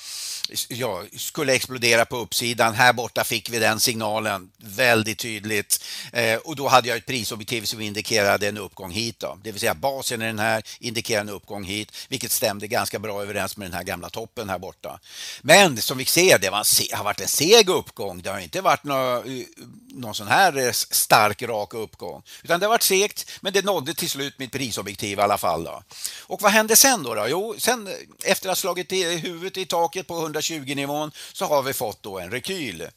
ja, 0.69 1.03
skulle 1.17 1.55
explodera 1.55 2.05
på 2.05 2.17
uppsidan. 2.17 2.75
Här 2.75 2.93
borta 2.93 3.25
fick 3.25 3.51
vi 3.51 3.59
den 3.59 3.81
signalen 3.81 4.51
väldigt 4.59 5.19
tydligt 5.19 5.85
eh, 6.13 6.37
och 6.37 6.57
då 6.57 6.69
hade 6.69 6.89
jag 6.89 6.99
ett 6.99 7.07
prisobjektiv 7.07 7.63
som 7.63 7.81
indikerade 7.81 8.49
en 8.49 8.59
uppgång 8.59 8.91
hit. 8.91 9.19
Då. 9.19 9.39
Det 9.43 9.53
vill 9.53 9.61
säga 9.61 9.75
basen 9.75 10.23
i 10.23 10.27
den 10.27 10.39
här 10.39 10.63
indikerar 10.79 11.21
en 11.21 11.29
uppgång 11.29 11.65
hit, 11.65 11.93
vilket 12.09 12.33
stämde 12.33 12.67
ganska 12.67 12.99
bra 12.99 13.23
överens 13.23 13.57
med 13.57 13.67
den 13.67 13.75
här 13.75 13.85
gamla 13.85 14.11
toppen 14.11 14.49
här 14.49 14.59
borta. 14.59 15.01
Men 15.43 15.77
som 15.77 15.99
vi 15.99 16.05
ser, 16.05 16.39
det 16.39 16.51
var, 16.51 16.97
har 16.97 17.05
varit 17.05 17.21
en 17.21 17.29
seg 17.29 17.69
uppgång. 17.69 18.23
Det 18.23 18.31
har 18.31 18.39
inte 18.39 18.61
varit 18.61 18.85
någon, 18.85 19.45
någon 19.89 20.15
sån 20.15 20.29
här 20.29 20.59
eh, 20.59 20.73
stark 20.73 21.43
rak 21.43 21.75
uppgång 21.75 21.82
uppgång. 21.83 22.23
Utan 22.43 22.61
det 22.61 22.67
har 22.67 22.71
varit 22.71 22.83
segt, 22.83 23.31
men 23.41 23.53
det 23.53 23.65
nådde 23.65 23.95
till 23.95 24.11
slut 24.11 24.39
mitt 24.39 24.53
prisobjektiv 24.53 25.19
i 25.19 25.23
alla 25.23 25.39
fall. 25.39 25.65
Då. 25.65 25.83
Och 26.21 26.43
vad 26.43 26.53
hände 26.53 26.77
sen 26.77 27.03
då? 27.03 27.15
då? 27.15 27.27
Jo, 27.29 27.55
sen 27.59 27.87
eh, 27.87 27.95
efter 28.25 28.49
att 28.49 28.51
ha 28.51 28.61
slagit 28.61 28.93
huvudet 29.25 29.57
i 29.57 29.67
taket 29.67 30.07
på 30.07 30.29
120-nivån 30.29 31.13
så 31.33 31.45
har 31.45 31.63
vi 31.63 31.73
fått 31.73 32.03
då 32.03 32.19
en 32.19 32.31
rekyl. 32.31 32.89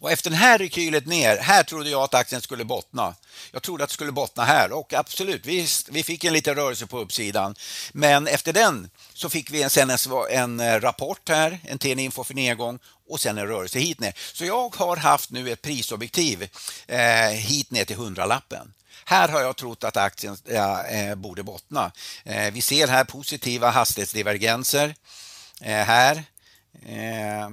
Och 0.00 0.12
efter 0.12 0.30
den 0.30 0.38
här 0.38 0.58
rekylet 0.58 1.06
ner, 1.06 1.36
här 1.36 1.62
trodde 1.62 1.90
jag 1.90 2.02
att 2.02 2.14
aktien 2.14 2.42
skulle 2.42 2.64
bottna. 2.64 3.14
Jag 3.52 3.62
trodde 3.62 3.84
att 3.84 3.90
det 3.90 3.94
skulle 3.94 4.12
bottna 4.12 4.44
här 4.44 4.72
och 4.72 4.94
absolut, 4.94 5.46
vi, 5.46 5.66
vi 5.90 6.02
fick 6.02 6.24
en 6.24 6.32
liten 6.32 6.54
rörelse 6.54 6.86
på 6.86 6.98
uppsidan. 6.98 7.54
Men 7.92 8.26
efter 8.26 8.52
den 8.52 8.90
så 9.20 9.30
fick 9.30 9.50
vi 9.50 9.62
en, 9.62 9.70
sen 9.70 9.90
en, 10.30 10.60
en 10.60 10.80
rapport 10.80 11.28
här, 11.28 11.58
en 11.64 11.78
TN-info 11.78 12.24
för 12.24 12.34
nedgång 12.34 12.78
och 13.08 13.20
sen 13.20 13.38
en 13.38 13.46
rörelse 13.46 13.78
hit 13.78 14.00
ner. 14.00 14.14
Så 14.32 14.44
jag 14.44 14.76
har 14.76 14.96
haft 14.96 15.30
nu 15.30 15.50
ett 15.50 15.62
prisobjektiv 15.62 16.48
eh, 16.86 17.28
hit 17.28 17.70
ner 17.70 17.84
till 17.84 17.96
hundralappen. 17.96 18.72
Här 19.04 19.28
har 19.28 19.40
jag 19.40 19.56
trott 19.56 19.84
att 19.84 19.96
aktien 19.96 20.36
ja, 20.44 20.84
eh, 20.86 21.14
borde 21.14 21.42
bottna. 21.42 21.92
Eh, 22.24 22.52
vi 22.52 22.60
ser 22.60 22.88
här 22.88 23.04
positiva 23.04 23.70
hastighetsdivergenser 23.70 24.94
eh, 25.60 25.84
här. 25.84 26.24
Eh, 26.86 27.50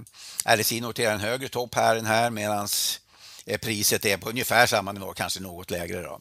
RSI 0.55 0.81
noterar 0.81 1.13
en 1.13 1.19
högre 1.19 1.49
topp 1.49 1.75
här 1.75 1.95
än 1.95 2.05
här 2.05 2.29
medan 2.29 2.67
eh, 3.45 3.57
priset 3.57 4.05
är 4.05 4.17
på 4.17 4.29
ungefär 4.29 4.67
samma 4.67 4.91
nivå, 4.91 5.13
kanske 5.13 5.39
något 5.39 5.71
lägre. 5.71 6.01
Då. 6.01 6.19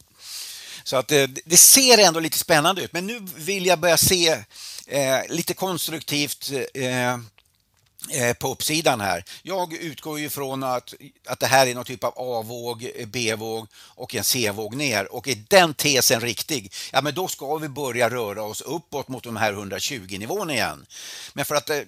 Så 0.87 0.96
att 0.96 1.12
eh, 1.12 1.22
det, 1.22 1.40
det 1.44 1.57
ser 1.57 1.99
ändå 1.99 2.20
lite 2.20 2.38
spännande 2.38 2.83
ut, 2.83 2.92
men 2.92 3.07
nu 3.07 3.20
vill 3.37 3.66
jag 3.66 3.79
börja 3.79 3.96
se 3.96 4.44
eh, 4.87 5.20
lite 5.29 5.55
konstruktivt 5.55 6.53
eh, 6.75 7.12
eh 8.11 8.33
på 8.38 8.49
uppsidan 8.49 9.01
här. 9.01 9.25
Jag 9.42 9.72
utgår 9.72 10.20
ju 10.20 10.31
från 10.31 10.62
att, 10.62 10.94
att 11.27 11.40
det 11.40 11.46
här 11.46 11.66
är 11.66 11.75
någon 11.75 11.85
typ 11.85 12.05
av 12.05 12.12
A-våg, 12.16 12.90
B-våg 13.07 13.66
och 13.75 14.14
en 14.14 14.25
C-våg 14.25 14.75
ner 14.75 15.12
och 15.12 15.29
är 15.29 15.42
den 15.49 15.75
tesen 15.75 16.20
riktig, 16.20 16.72
ja 16.92 17.03
men 17.03 17.14
då 17.14 17.29
ska 17.29 17.57
vi 17.57 17.68
börja 17.68 18.11
röra 18.11 18.42
oss 18.42 18.61
uppåt 18.61 19.09
mot 19.09 19.25
de 19.25 19.37
här 19.37 19.53
120 19.53 20.16
nivån 20.18 20.51
igen. 20.51 20.87
Men 21.33 21.44
för 21.44 21.55
att 21.55 21.70
eh, 21.70 21.81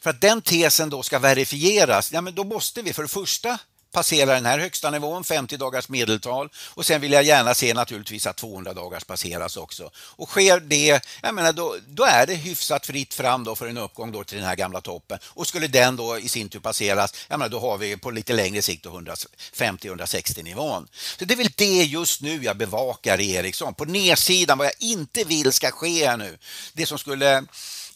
för 0.00 0.10
att 0.10 0.20
den 0.20 0.42
tesen 0.42 0.90
då 0.90 1.02
ska 1.02 1.18
verifieras, 1.18 2.12
ja, 2.12 2.20
men 2.20 2.34
då 2.34 2.44
måste 2.44 2.82
vi 2.82 2.92
för 2.92 3.02
det 3.02 3.08
första 3.08 3.58
passera 3.92 4.34
den 4.34 4.46
här 4.46 4.58
högsta 4.58 4.90
nivån, 4.90 5.24
50 5.24 5.56
dagars 5.56 5.88
medeltal 5.88 6.48
och 6.74 6.86
sen 6.86 7.00
vill 7.00 7.12
jag 7.12 7.24
gärna 7.24 7.54
se 7.54 7.74
naturligtvis 7.74 8.26
att 8.26 8.36
200 8.36 8.74
dagars 8.74 9.04
passeras 9.04 9.56
också. 9.56 9.90
Och 9.96 10.28
sker 10.28 10.60
det, 10.60 11.00
jag 11.22 11.34
menar 11.34 11.52
då, 11.52 11.76
då 11.88 12.04
är 12.04 12.26
det 12.26 12.34
hyfsat 12.34 12.86
fritt 12.86 13.14
fram 13.14 13.44
då 13.44 13.56
för 13.56 13.66
en 13.66 13.78
uppgång 13.78 14.12
då 14.12 14.24
till 14.24 14.38
den 14.38 14.46
här 14.46 14.56
gamla 14.56 14.80
toppen 14.80 15.18
och 15.24 15.46
skulle 15.46 15.66
den 15.66 15.96
då 15.96 16.18
i 16.18 16.28
sin 16.28 16.48
tur 16.48 16.60
passeras, 16.60 17.14
jag 17.28 17.38
menar 17.38 17.50
då 17.50 17.60
har 17.60 17.78
vi 17.78 17.96
på 17.96 18.10
lite 18.10 18.32
längre 18.32 18.62
sikt 18.62 18.86
150-160 18.86 20.42
nivån. 20.42 20.88
Så 21.18 21.24
det 21.24 21.34
är 21.34 21.38
väl 21.38 21.52
det 21.56 21.84
just 21.84 22.20
nu 22.20 22.44
jag 22.44 22.56
bevakar 22.56 23.20
i 23.20 23.32
Ericsson. 23.32 23.74
På 23.74 23.84
nedsidan, 23.84 24.58
vad 24.58 24.66
jag 24.66 24.74
inte 24.78 25.24
vill 25.24 25.52
ska 25.52 25.70
ske 25.70 26.16
nu, 26.16 26.38
det 26.72 26.86
som 26.86 26.98
skulle, 26.98 27.44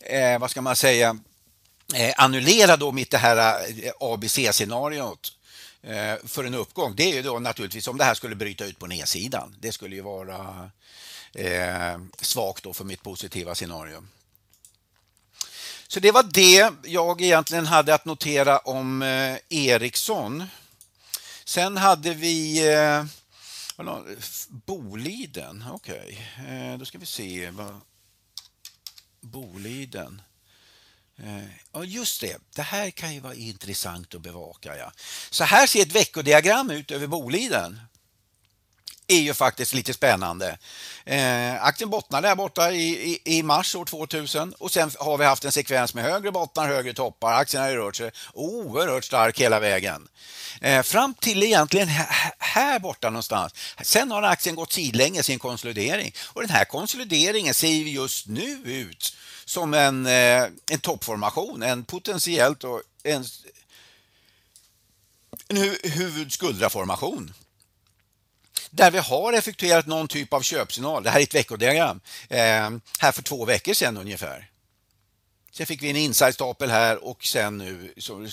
eh, 0.01 0.39
vad 0.41 0.51
ska 0.51 0.61
man 0.61 0.77
säga, 0.77 1.19
eh, 1.95 2.15
annullera 2.17 2.77
då 2.77 2.93
mitt 2.93 3.11
det 3.11 3.19
här 3.19 3.67
ABC-scenariot 4.01 5.29
eh, 5.33 5.46
Eh, 5.87 6.17
för 6.25 6.45
en 6.45 6.55
uppgång, 6.55 6.95
det 6.97 7.03
är 7.03 7.15
ju 7.15 7.23
då 7.23 7.39
naturligtvis 7.39 7.89
om 7.89 7.99
det 7.99 8.05
här 8.05 8.15
skulle 8.15 8.35
bryta 8.35 8.65
ut 8.65 8.79
på 8.79 8.87
nedsidan. 8.87 9.57
Det 9.61 9.73
skulle 9.73 9.97
ju 9.97 10.03
vara 10.03 10.71
eh, 11.35 11.99
svagt 12.21 12.65
då 12.65 12.73
för 12.73 12.85
mitt 12.85 13.03
positiva 13.03 13.55
scenario. 13.55 14.05
Så 15.89 16.01
det 16.01 16.13
var 16.13 16.23
det 16.23 16.71
jag 16.85 17.23
egentligen 17.23 17.67
hade 17.67 17.95
att 17.95 18.05
notera 18.05 18.59
om 18.59 19.03
eh, 19.03 19.37
Ericsson. 19.49 20.45
Sen 21.45 21.77
hade 21.77 22.15
vi 22.15 22.69
eh, 22.75 23.05
Boliden, 24.49 25.65
okej. 25.73 26.29
Okay. 26.37 26.57
Eh, 26.57 26.79
då 26.79 26.85
ska 26.85 26.99
vi 26.99 27.07
se. 27.07 27.53
Boliden. 29.21 30.23
Eh, 31.23 31.45
ja, 31.73 31.85
just 31.85 32.21
det. 32.21 32.37
Det 32.55 32.63
här 32.63 32.91
kan 32.91 33.15
ju 33.15 33.21
vara 33.21 33.35
intressant 33.35 34.15
att 34.15 34.21
bevaka. 34.21 34.77
Ja. 34.77 34.93
Så 35.31 35.45
här 35.45 35.67
ser 35.67 35.83
ett 35.83 35.93
veckodiagram 35.93 36.71
ut 36.71 36.91
över 36.91 37.07
Boliden. 37.07 37.81
är 39.09 39.21
ju 39.21 39.35
faktiskt 39.35 39.75
lite 39.75 39.95
spännande. 39.95 40.59
Eh, 41.05 41.65
aktien 41.65 41.91
bottnade 41.91 42.29
där 42.29 42.35
borta 42.35 42.73
i, 42.73 43.13
i, 43.13 43.39
i, 43.39 43.43
mars 43.43 43.75
år 43.75 43.85
2000 43.85 44.53
och 44.53 44.73
sen 44.73 44.91
har 44.99 45.19
vi 45.19 45.25
haft 45.25 45.45
en 45.45 45.53
sekvens 45.53 45.95
med 45.95 46.05
högre 46.05 46.33
bottnar, 46.33 46.69
högre 46.69 46.93
toppar. 46.93 47.33
Aktien 47.33 47.63
har 47.63 47.71
rört 47.71 47.97
sig 47.97 48.11
oerhört 48.33 49.05
stark 49.05 49.41
hela 49.41 49.61
vägen. 49.61 50.09
Eh, 50.61 50.83
fram 50.83 51.15
till 51.15 51.43
egentligen 51.43 51.89
här, 51.89 52.33
här 52.39 52.79
borta 52.79 53.11
någonstans. 53.11 53.55
Sen 53.83 54.11
har 54.11 54.23
aktien 54.23 54.55
gått 54.55 54.73
sidlänges 54.73 55.31
i 55.31 55.33
en 55.33 55.39
konsolidering 55.39 56.15
och 56.19 56.41
den 56.41 56.51
här 56.51 56.65
konsolideringen 56.65 57.55
ser 57.55 57.69
just 57.69 58.27
nu 58.27 58.61
ut 58.65 59.17
som 59.47 59.75
en, 59.75 60.07
eh, 60.07 60.45
en 60.71 60.81
toppformation, 60.81 61.63
en 61.63 61.85
potentiellt 61.85 62.65
och 62.65 62.83
en, 63.03 63.25
en 65.49 65.57
hu 65.57 65.77
huvudskuldraformation 65.83 67.35
där 68.71 68.91
vi 68.91 68.99
har 68.99 69.33
effektuerat 69.33 69.87
någon 69.87 70.09
typ 70.09 70.33
av 70.33 70.43
köpsignal. 70.43 71.03
Det 71.03 71.11
här 71.11 71.19
är 71.19 71.23
ett 71.23 71.35
veckodiagram. 71.35 72.01
Eh, 72.29 72.71
här 72.99 73.13
för 73.13 73.23
två 73.23 73.45
veckor 73.45 73.75
sedan 73.75 73.97
ungefär. 73.97 74.51
Sen 75.53 75.67
fick 75.67 75.83
vi 75.83 75.91
en 75.91 75.97
inside-stapel 75.97 76.71
här 76.71 77.05
och 77.05 77.25
sen 77.25 77.59
nu 77.59 77.95
så 77.99 78.29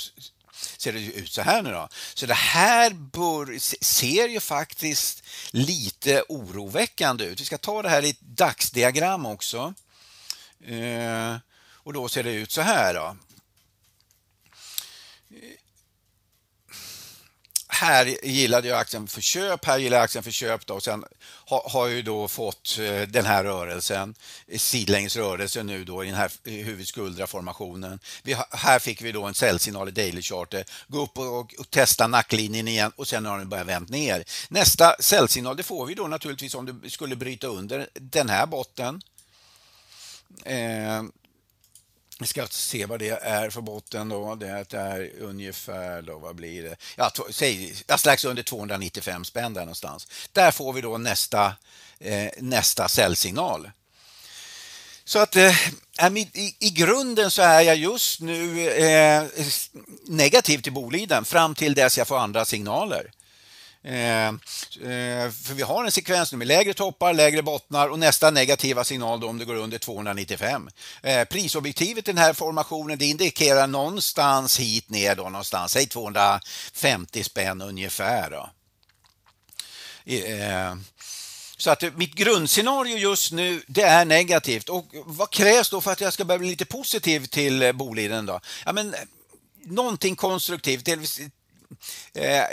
ser 0.78 0.94
det 0.94 1.00
ut 1.00 1.32
så 1.32 1.42
här 1.42 1.62
nu 1.62 1.72
då. 1.72 1.90
Så 2.14 2.26
det 2.26 2.34
här 2.34 2.94
bör, 2.94 3.58
ser 3.84 4.28
ju 4.28 4.40
faktiskt 4.40 5.24
lite 5.52 6.24
oroväckande 6.30 7.26
ut. 7.26 7.42
Vi 7.42 7.46
ska 7.46 7.58
ta 7.58 7.82
det 7.82 7.90
här 7.90 8.06
i 8.06 8.10
ett 8.10 8.22
dagsdiagram 8.22 9.26
också. 9.26 9.74
Eh, 10.66 11.36
och 11.74 11.94
då 11.94 12.10
ser 12.10 12.24
det 12.24 12.34
ut 12.34 12.52
så 12.52 12.62
här. 12.62 12.94
Då. 12.94 13.16
Här 17.68 18.26
gillade 18.26 18.68
jag 18.68 18.80
aktien 18.80 19.08
för 19.08 19.22
köp, 19.22 19.66
här 19.66 19.78
gillar 19.78 19.98
jag 19.98 20.04
aktien 20.04 20.24
för 20.24 20.32
köp 20.32 20.66
då, 20.66 20.74
och 20.74 20.84
sen 20.84 21.06
har, 21.46 21.70
har 21.70 21.88
ju 21.88 22.02
då 22.02 22.28
fått 22.28 22.80
eh, 22.80 23.02
den 23.02 23.26
här 23.26 23.44
rörelsen, 23.44 24.16
eh, 24.48 24.58
sidlängsrörelsen 24.58 25.68
nu 25.68 25.84
då 25.84 26.04
i 26.04 26.08
den 26.08 26.16
här 26.16 26.32
huvudskuldraformationen. 26.44 28.00
Vi, 28.24 28.36
här 28.52 28.80
fick 28.80 29.02
vi 29.02 29.12
då 29.12 29.24
en 29.24 29.34
säljsignal 29.34 29.88
i 29.88 29.92
daily 29.92 30.22
charter, 30.22 30.66
gå 30.88 31.04
upp 31.04 31.18
och, 31.18 31.40
och, 31.40 31.56
och, 31.60 31.70
testa 31.70 32.08
nacklinjen 32.08 32.68
igen 32.68 32.92
och 32.96 33.08
sen 33.08 33.26
har 33.26 33.38
den 33.38 33.50
börjat 33.50 33.68
vänt 33.68 33.90
ner. 33.90 34.24
Nästa 34.50 34.96
säljsignal 35.00 35.58
det 35.58 35.64
får 35.64 35.86
vi 35.86 35.94
då 35.94 36.08
naturligtvis 36.08 36.56
om 36.56 36.82
det 36.82 36.90
skulle 36.90 37.16
bryta 37.16 37.48
under 37.48 37.88
den 37.94 38.30
här 38.30 38.46
botten 38.46 39.02
Eh, 40.46 41.04
vi 42.20 42.28
ska 42.28 42.48
se 42.48 42.86
vad 42.86 43.00
det 43.00 43.10
är 43.10 43.50
för 43.50 43.62
botten 43.62 44.10
då. 44.10 44.36
Det 44.36 44.74
är 44.74 45.12
ungefär, 45.20 46.02
då, 46.02 46.18
vad 46.18 46.36
blir 46.36 46.64
det? 46.64 46.76
Ja, 46.96 47.12
säg, 47.30 47.76
ja, 47.88 47.98
strax 47.98 48.26
under 48.26 48.44
295 48.44 49.26
spänn 49.26 49.54
där 49.54 49.62
någonstans. 49.62 50.08
Där 50.32 50.52
får 50.52 50.74
vi 50.74 50.82
då 50.82 50.98
nästa, 50.98 51.54
eh, 52.00 52.30
nästa 52.38 52.88
säljsignal. 52.88 53.72
Så 55.06 55.20
att 55.20 55.36
eh, 55.36 55.68
i, 56.18 56.56
i, 56.60 56.70
grunden 56.70 57.32
så 57.32 57.42
är 57.42 57.62
jag 57.62 57.76
just 57.76 58.22
nu 58.22 58.70
eh, 58.70 59.24
negativ 60.06 60.62
till 60.62 60.74
Boliden 60.74 61.26
fram 61.26 61.56
till 61.56 61.74
dess 61.74 61.98
jag 61.98 62.08
får 62.08 62.18
andra 62.18 62.46
signaler. 62.46 63.12
Eh, 63.86 64.28
eh, 64.28 65.32
för 65.32 65.54
vi 65.54 65.62
har 65.62 65.86
en 65.86 65.92
sekvens 65.92 66.32
nu 66.32 66.38
med 66.38 66.48
lägre 66.48 66.74
toppar, 66.74 67.14
lägre 67.14 67.44
bottnar 67.44 67.88
och 67.88 68.00
nästa 68.00 68.32
negativa 68.32 68.84
signal 68.84 69.20
då 69.20 69.28
om 69.28 69.38
det 69.38 69.46
går 69.46 69.56
under 69.56 69.78
295. 69.78 70.70
Eh, 71.02 71.24
prisobjektivet 71.24 72.08
i 72.08 72.12
den 72.12 72.18
här 72.18 72.34
formationen 72.34 72.98
det 72.98 73.06
indikerar 73.06 73.68
någonstans 73.68 74.60
hit 74.60 74.90
ner 74.90 75.16
då 75.16 75.24
någonstans, 75.24 75.72
säg 75.72 75.88
250 75.88 77.24
spänn 77.24 77.62
ungefär. 77.62 78.30
Då. 78.30 78.50
Så 81.58 81.72
att 81.72 81.84
mitt 81.96 82.16
grundscenario 82.16 82.98
just 82.98 83.32
nu 83.32 83.64
det 83.68 83.82
är 83.82 84.06
negativt. 84.06 84.70
Och 84.70 84.86
vad 85.06 85.30
krävs 85.30 85.70
då 85.70 85.82
för 85.82 85.92
att 85.92 86.02
jag 86.02 86.14
ska 86.14 86.26
börja 86.26 86.40
bli 86.40 86.50
lite 86.50 86.66
positiv 86.66 87.26
till 87.26 87.72
Boliden 87.74 88.26
då? 88.26 88.40
Ja, 88.66 88.74
men, 88.74 88.96
någonting 89.64 90.16
konstruktivt, 90.16 90.88
Eh, 92.14 92.44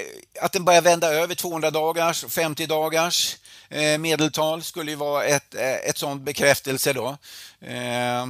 att 0.41 0.53
den 0.53 0.65
börjar 0.65 0.83
vända 0.83 1.13
över 1.15 1.35
200 1.35 1.71
dagars, 1.71 2.25
50 2.29 2.67
dagars 2.67 3.37
eh, 3.69 3.99
medeltal 3.99 4.63
skulle 4.63 4.91
ju 4.91 4.97
vara 4.97 5.25
ett, 5.25 5.55
eh, 5.55 5.75
ett 5.75 5.99
sånt 5.99 6.23
bekräftelse 6.23 6.93
då. 6.93 7.17
Eh, 7.61 8.27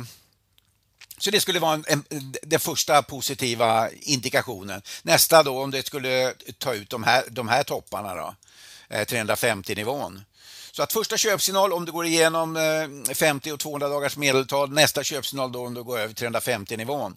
så 1.19 1.31
det 1.31 1.41
skulle 1.41 1.59
vara 1.59 1.75
en, 1.75 1.85
en, 1.89 2.35
den 2.43 2.61
första 2.61 3.03
positiva 3.03 3.91
indikationen. 3.91 4.83
Nästa 5.03 5.43
då 5.43 5.63
om 5.63 5.71
det 5.71 5.87
skulle 5.87 6.35
ta 6.59 6.75
ut 6.75 6.91
de 6.91 7.05
här, 7.05 7.25
de 7.31 7.49
här 7.49 7.63
topparna 7.63 8.15
då, 8.15 8.35
eh, 8.89 9.05
350-nivån. 9.05 10.23
Så 10.73 10.83
att 10.83 10.93
första 10.93 11.17
köpsignal 11.17 11.73
om 11.73 11.85
det 11.85 11.93
går 11.93 12.07
igenom 12.07 12.59
50 13.15 13.53
och 13.53 13.61
200 13.61 13.89
dagars 13.89 14.17
medeltal, 14.17 14.73
nästa 14.73 15.05
köpsignal 15.05 15.53
då 15.53 15.67
om 15.67 15.75
det 15.75 15.83
går 15.83 15.99
över 15.99 16.15
350-nivån. 16.15 17.17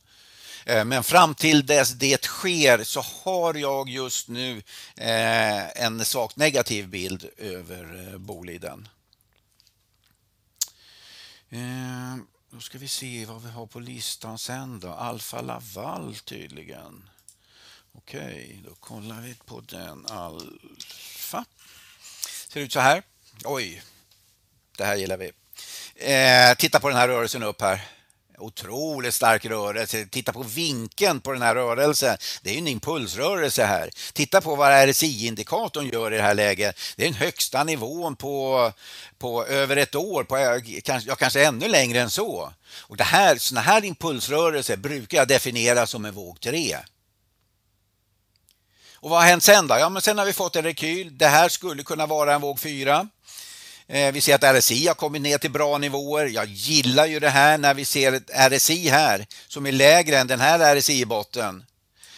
Eh, 0.66 0.86
men 0.86 1.04
fram 1.04 1.36
till 1.36 1.66
dess 1.66 1.92
det 1.92 2.24
sker 2.24 2.84
så 2.84 3.02
har 3.02 3.54
jag 3.54 3.90
just 3.90 4.28
nu 4.28 4.62
eh, 4.96 5.84
en 5.84 6.06
svagt 6.06 6.36
negativ 6.36 6.88
bild 6.88 7.30
över 7.38 8.12
eh, 8.12 8.18
Boliden. 8.18 8.88
Då 12.52 12.60
ska 12.60 12.78
vi 12.78 12.88
se 12.88 13.26
vad 13.26 13.44
vi 13.44 13.50
har 13.50 13.66
på 13.66 13.80
listan 13.80 14.40
sen 14.40 14.80
då. 14.80 14.90
Alfa 14.90 15.42
Laval 15.42 16.16
tydligen. 16.16 17.10
Okej, 17.92 18.60
då 18.66 18.76
kollar 18.76 19.22
vi 19.22 19.36
på 19.46 19.62
den. 19.62 20.06
Alfa. 20.06 21.46
Ser 22.50 22.62
ut 22.62 22.74
så 22.74 22.80
här. 22.80 23.04
Oj, 23.46 23.84
det 24.78 24.86
här 24.86 24.96
gillar 24.96 25.18
vi. 25.18 25.32
Eh, 25.96 26.56
titta 26.58 26.80
på 26.80 26.90
den 26.90 26.98
här 26.98 27.08
rörelsen 27.08 27.44
upp 27.44 27.62
här. 27.62 27.82
Otroligt 28.44 29.14
stark 29.14 29.46
rörelse. 29.46 30.06
Titta 30.06 30.34
på 30.34 30.44
vinkeln 30.44 31.22
på 31.22 31.32
den 31.32 31.42
här 31.42 31.56
rörelsen. 31.56 32.18
Det 32.42 32.54
är 32.54 32.58
en 32.58 32.68
impulsrörelse 32.68 33.64
här. 33.64 33.90
Titta 34.14 34.42
på 34.42 34.56
vad 34.56 34.90
RSI-indikatorn 34.90 35.94
gör 35.94 36.14
i 36.14 36.18
det 36.18 36.24
här 36.24 36.34
läget. 36.34 36.80
Det 36.96 37.04
är 37.04 37.08
den 37.08 37.20
högsta 37.20 37.64
nivån 37.64 38.16
på, 38.16 38.72
på 39.18 39.46
över 39.46 39.76
ett 39.78 39.96
år, 39.96 40.24
på, 40.24 40.62
ja, 41.06 41.16
kanske 41.16 41.46
ännu 41.46 41.68
längre 41.68 42.00
än 42.00 42.10
så. 42.10 42.54
Och 42.80 42.98
det 42.98 43.04
här, 43.04 43.36
såna 43.36 43.62
här 43.62 43.86
impulsrörelser 43.86 44.78
brukar 44.78 45.18
jag 45.18 45.28
definiera 45.28 45.88
som 45.88 46.06
en 46.06 46.14
våg 46.14 46.40
3. 46.40 46.78
Och 48.96 49.10
vad 49.10 49.20
har 49.20 49.28
hänt 49.28 49.44
sen 49.44 49.68
då? 49.68 49.76
Ja, 49.78 49.90
men 49.90 50.02
sen 50.02 50.18
har 50.18 50.26
vi 50.26 50.34
fått 50.34 50.56
en 50.56 50.64
rekyl. 50.64 51.18
Det 51.18 51.28
här 51.28 51.50
skulle 51.50 51.84
kunna 51.84 52.06
vara 52.06 52.34
en 52.34 52.42
våg 52.42 52.60
4. 52.60 53.08
Eh, 53.94 54.12
vi 54.12 54.22
ser 54.22 54.36
att 54.36 54.56
RSI 54.56 54.88
har 54.88 54.96
kommit 54.96 55.22
ner 55.22 55.38
till 55.38 55.52
bra 55.52 55.78
nivåer. 55.78 56.26
Jag 56.26 56.46
gillar 56.46 57.06
ju 57.06 57.20
det 57.20 57.30
här 57.30 57.58
när 57.58 57.74
vi 57.74 57.86
ser 57.86 58.14
ett 58.14 58.30
RSI 58.52 58.90
här 58.90 59.26
som 59.48 59.66
är 59.66 59.72
lägre 59.72 60.18
än 60.18 60.28
den 60.28 60.40
här 60.40 60.76
RSI-botten. 60.76 61.66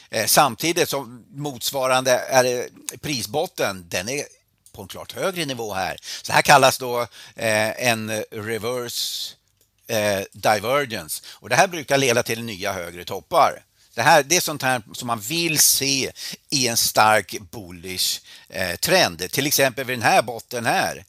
Eh, 0.09 0.25
samtidigt 0.25 0.89
som 0.89 1.25
motsvarande 1.29 2.13
eh, 2.13 2.97
prisbotten, 3.01 3.85
den 3.89 4.09
är 4.09 4.25
på 4.71 4.81
en 4.81 4.87
klart 4.87 5.11
högre 5.11 5.45
nivå 5.45 5.73
här. 5.73 5.97
Så 6.21 6.33
här 6.33 6.41
kallas 6.41 6.77
då 6.77 7.07
en 7.35 8.23
reverse 8.31 9.33
divergence 10.31 11.23
och 11.27 11.49
det 11.49 11.55
här 11.55 11.67
brukar 11.67 11.97
leda 11.97 12.23
till 12.23 12.43
nya 12.43 12.73
högre 12.73 13.05
toppar. 13.05 13.63
Det, 13.95 14.01
här, 14.01 14.23
det 14.23 14.35
är 14.35 14.41
sånt 14.41 14.61
här 14.61 14.81
som 14.93 15.07
man 15.07 15.19
vill 15.19 15.59
se 15.59 16.11
i 16.49 16.67
en 16.67 16.77
stark 16.77 17.35
bullish 17.51 18.21
trend. 18.79 19.31
Till 19.31 19.47
exempel 19.47 19.85
vid 19.85 19.97
den 19.97 20.03
här 20.03 20.21
botten 20.21 20.65
här 20.65 21.05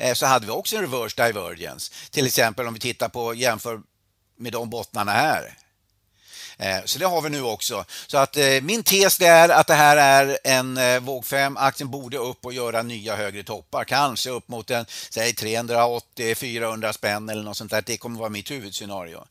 Eh, 0.00 0.14
så 0.14 0.26
hade 0.26 0.46
vi 0.46 0.52
också 0.52 0.76
en 0.76 0.82
reverse 0.82 1.26
divergence. 1.26 1.92
Till 2.10 2.26
exempel 2.26 2.66
om 2.66 2.74
vi 2.74 2.80
tittar 2.80 3.08
på 3.08 3.34
jämför 3.34 3.80
med 4.36 4.52
de 4.52 4.70
bottnarna 4.70 5.12
här. 5.12 5.54
Eh, 6.58 6.78
så 6.84 6.98
det 6.98 7.06
har 7.06 7.22
vi 7.22 7.30
nu 7.30 7.42
också. 7.42 7.84
Så 8.06 8.18
att 8.18 8.36
eh, 8.36 8.60
min 8.62 8.82
tes 8.82 9.20
är 9.20 9.48
att 9.48 9.66
det 9.66 9.74
här 9.74 9.96
är 9.96 10.38
en 10.44 11.04
våg 11.04 11.26
5. 11.26 11.56
Aktien 11.56 11.90
borde 11.90 12.18
upp 12.18 12.44
och 12.44 12.52
göra 12.52 12.82
nya 12.82 13.16
högre 13.16 13.42
toppar. 13.42 13.84
Kanske 13.84 14.30
upp 14.30 14.48
mot 14.48 14.70
en 14.70 14.86
säg 15.10 15.32
380-400 15.32 16.92
spänn 16.92 17.28
eller 17.28 17.42
något 17.42 17.56
sånt 17.56 17.70
där. 17.70 17.82
Det 17.86 17.96
kommer 17.96 18.18
vara 18.18 18.28
mitt 18.28 18.50
huvudscenario. 18.50 19.24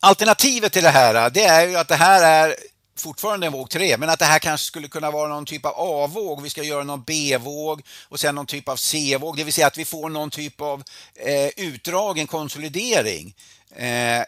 Alternativet 0.00 0.72
till 0.72 0.82
det 0.82 0.90
här 0.90 1.30
det 1.30 1.44
är 1.44 1.68
ju 1.68 1.76
att 1.76 1.88
det 1.88 1.96
här 1.96 2.48
är 2.48 2.56
fortfarande 2.96 3.46
en 3.46 3.52
våg 3.52 3.70
3, 3.70 3.96
men 3.96 4.10
att 4.10 4.18
det 4.18 4.24
här 4.24 4.38
kanske 4.38 4.66
skulle 4.66 4.88
kunna 4.88 5.10
vara 5.10 5.28
någon 5.28 5.46
typ 5.46 5.66
av 5.66 5.74
A-våg. 5.76 6.42
Vi 6.42 6.50
ska 6.50 6.62
göra 6.62 6.84
någon 6.84 7.02
B-våg 7.06 7.82
och 8.08 8.20
sen 8.20 8.34
någon 8.34 8.46
typ 8.46 8.68
av 8.68 8.76
C-våg, 8.76 9.36
det 9.36 9.44
vill 9.44 9.52
säga 9.52 9.66
att 9.66 9.78
vi 9.78 9.84
får 9.84 10.08
någon 10.08 10.30
typ 10.30 10.60
av 10.60 10.82
eh, 11.14 11.48
utdragen 11.56 12.26
konsolidering 12.26 13.34
eh, 13.76 14.22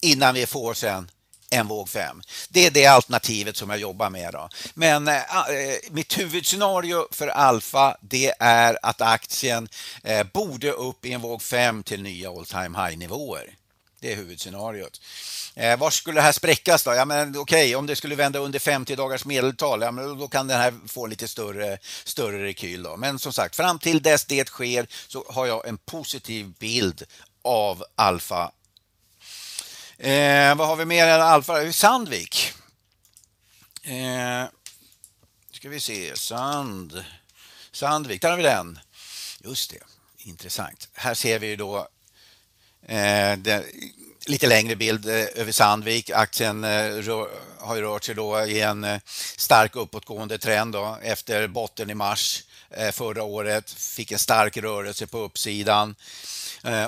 innan 0.00 0.34
vi 0.34 0.46
får 0.46 0.74
sen 0.74 1.10
en 1.50 1.68
våg 1.68 1.88
5. 1.88 2.22
Det 2.48 2.66
är 2.66 2.70
det 2.70 2.86
alternativet 2.86 3.56
som 3.56 3.70
jag 3.70 3.78
jobbar 3.78 4.10
med. 4.10 4.32
Då. 4.32 4.48
Men 4.74 5.08
eh, 5.08 5.14
eh 5.16 5.76
mitt 5.90 6.18
huvudscenario 6.18 7.08
för 7.10 7.28
Alfa 7.28 7.96
det 8.00 8.34
är 8.38 8.78
att 8.82 9.00
aktien 9.00 9.68
eh, 10.02 10.26
borde 10.34 10.70
upp 10.70 11.06
i 11.06 11.12
en 11.12 11.20
våg 11.20 11.42
5 11.42 11.82
till 11.82 12.02
nya 12.02 12.30
all 12.30 12.46
time 12.46 12.86
high 12.86 12.98
nivåer. 12.98 13.54
Det 14.06 14.12
är 14.12 14.16
huvudscenariot. 14.16 15.00
Eh, 15.54 15.78
var 15.78 15.90
skulle 15.90 16.18
det 16.18 16.22
här 16.22 16.32
spräckas 16.32 16.84
då? 16.84 16.94
Ja, 16.94 17.04
men 17.04 17.36
okej, 17.36 17.40
okay, 17.40 17.74
om 17.74 17.86
det 17.86 17.96
skulle 17.96 18.14
vända 18.14 18.38
under 18.38 18.58
50 18.58 18.96
dagars 18.96 19.24
medeltal, 19.24 19.82
ja, 19.82 19.90
men 19.90 20.18
då 20.18 20.28
kan 20.28 20.46
den 20.46 20.60
här 20.60 20.74
få 20.86 21.06
lite 21.06 21.28
större, 21.28 21.78
större 22.04 22.44
rekyl. 22.44 22.82
Då. 22.82 22.96
Men 22.96 23.18
som 23.18 23.32
sagt, 23.32 23.56
fram 23.56 23.78
till 23.78 24.02
dess 24.02 24.24
det 24.24 24.48
sker 24.48 24.86
så 25.08 25.24
har 25.28 25.46
jag 25.46 25.68
en 25.68 25.78
positiv 25.78 26.52
bild 26.58 27.02
av 27.42 27.84
Alfa. 27.94 28.52
Eh, 29.98 30.54
vad 30.54 30.68
har 30.68 30.76
vi 30.76 30.84
mer 30.84 31.06
än 31.06 31.22
Alfa? 31.22 31.72
Sandvik. 31.72 32.52
Eh, 33.82 34.44
ska 35.52 35.68
vi 35.68 35.80
se, 35.80 36.16
Sand. 36.16 37.04
Sandvik, 37.72 38.22
där 38.22 38.30
har 38.30 38.36
vi 38.36 38.42
den. 38.42 38.78
Just 39.40 39.70
det, 39.70 39.80
intressant. 40.18 40.88
Här 40.92 41.14
ser 41.14 41.38
vi 41.38 41.56
då 41.56 41.88
Eh, 42.88 43.38
det, 43.38 43.64
lite 44.26 44.46
längre 44.46 44.76
bild 44.76 45.08
eh, 45.08 45.26
över 45.34 45.52
Sandvik. 45.52 46.10
Aktien 46.10 46.64
eh, 46.64 47.04
har 47.58 47.76
ju 47.76 47.82
rört 47.82 48.04
sig 48.04 48.14
då 48.14 48.44
i 48.44 48.60
en 48.60 49.00
stark 49.36 49.76
uppåtgående 49.76 50.38
trend 50.38 50.72
då, 50.72 50.98
efter 51.02 51.48
botten 51.48 51.90
i 51.90 51.94
mars 51.94 52.42
förra 52.92 53.22
året. 53.22 53.70
Fick 53.70 54.12
en 54.12 54.18
stark 54.18 54.56
rörelse 54.56 55.06
på 55.06 55.18
uppsidan. 55.18 55.94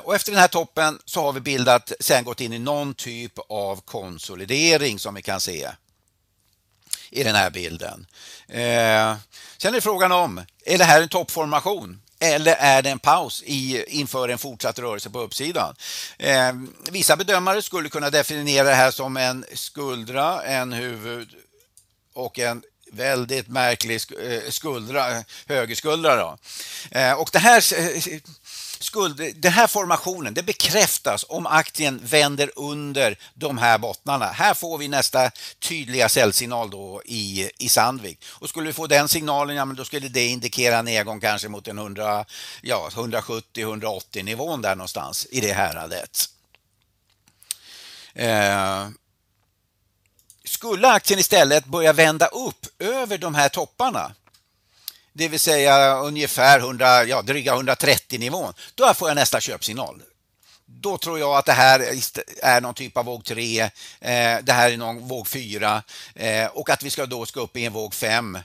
Och 0.02 0.14
efter 0.14 0.32
den 0.32 0.40
här 0.40 0.48
toppen 0.48 0.98
så 1.04 1.22
har 1.22 1.32
vi 1.32 1.40
bildat, 1.40 1.92
sen 2.00 2.24
gått 2.24 2.40
in 2.40 2.52
i 2.52 2.58
någon 2.58 2.94
typ 2.94 3.32
av 3.48 3.80
konsolidering 3.80 4.98
som 4.98 5.14
vi 5.14 5.22
kan 5.22 5.40
se 5.40 5.68
i 7.10 7.24
den 7.24 7.34
här 7.34 7.50
bilden. 7.50 8.06
Sen 9.56 9.74
är 9.74 9.80
frågan 9.80 10.12
om, 10.12 10.44
är 10.64 10.78
det 10.78 10.84
här 10.84 11.02
en 11.02 11.08
toppformation? 11.08 12.00
Eller 12.20 12.56
är 12.58 12.82
det 12.82 12.90
en 12.90 12.98
paus 12.98 13.42
i, 13.46 13.84
inför 13.88 14.28
en 14.28 14.38
fortsatt 14.38 14.78
rörelse 14.78 15.10
på 15.10 15.20
uppsidan? 15.20 15.74
Eh, 16.18 16.52
vissa 16.90 17.16
bedömare 17.16 17.62
skulle 17.62 17.88
kunna 17.88 18.10
definiera 18.10 18.68
det 18.68 18.74
här 18.74 18.90
som 18.90 19.16
en 19.16 19.44
skuldra, 19.54 20.42
en 20.42 20.72
huvud 20.72 21.28
och 22.14 22.38
en 22.38 22.62
väldigt 22.92 23.48
märklig 23.48 24.00
eh, 24.22 24.50
skuldra, 24.50 25.24
högerskuldra. 25.46 26.16
Då. 26.16 26.38
Eh, 26.90 27.12
och 27.12 27.30
det 27.32 27.38
här 27.38 27.64
eh, 27.78 28.20
skuld, 28.80 29.34
den 29.36 29.52
här 29.52 29.66
formationen 29.66 30.34
det 30.34 30.42
bekräftas 30.42 31.24
om 31.28 31.46
aktien 31.46 32.00
vänder 32.02 32.50
under 32.56 33.18
de 33.34 33.58
här 33.58 33.78
bottnarna. 33.78 34.26
Här 34.26 34.54
får 34.54 34.78
vi 34.78 34.88
nästa 34.88 35.30
tydliga 35.58 36.08
säljsignal 36.08 36.70
då 36.70 37.02
i, 37.04 37.50
i 37.58 37.68
Sandvik. 37.68 38.24
Och 38.28 38.48
skulle 38.48 38.66
vi 38.66 38.72
få 38.72 38.86
den 38.86 39.08
signalen, 39.08 39.56
ja, 39.56 39.64
men 39.64 39.76
då 39.76 39.84
skulle 39.84 40.08
det 40.08 40.26
indikera 40.26 40.82
nedgång 40.82 41.20
kanske 41.20 41.48
mot 41.48 41.68
en 41.68 41.78
100, 41.78 42.24
ja, 42.62 42.88
170-180 42.92 44.22
nivån 44.22 44.62
där 44.62 44.74
någonstans 44.74 45.26
i 45.30 45.40
det 45.40 45.52
häradet. 45.52 46.28
Eh, 48.14 48.88
skulle 50.48 50.88
aktien 50.88 51.20
istället 51.20 51.64
börja 51.64 51.92
vända 51.92 52.26
upp 52.26 52.66
över 52.78 53.18
de 53.18 53.34
här 53.34 53.48
topparna 53.48 54.12
det 55.18 55.28
vill 55.28 55.40
säga 55.40 55.96
ungefär 55.96 56.58
100, 56.58 57.04
ja, 57.04 57.22
dryga 57.22 57.52
130 57.54 58.18
nivån, 58.18 58.52
då 58.74 58.94
får 58.94 59.08
jag 59.08 59.14
nästa 59.14 59.40
köpsignal. 59.40 60.02
Då 60.66 60.98
tror 60.98 61.18
jag 61.18 61.36
att 61.36 61.46
det 61.46 61.52
här 61.52 61.80
är 62.42 62.60
någon 62.60 62.74
typ 62.74 62.96
av 62.96 63.04
våg 63.04 63.24
3, 63.24 63.60
eh, 63.60 63.70
det 64.42 64.52
här 64.52 64.70
är 64.70 64.76
någon 64.76 65.08
våg 65.08 65.28
4 65.28 65.82
eh, 66.14 66.46
och 66.46 66.70
att 66.70 66.82
vi 66.82 66.90
ska 66.90 67.06
då 67.06 67.26
ska 67.26 67.40
upp 67.40 67.56
i 67.56 67.64
en 67.64 67.72
våg 67.72 67.94
5 67.94 68.38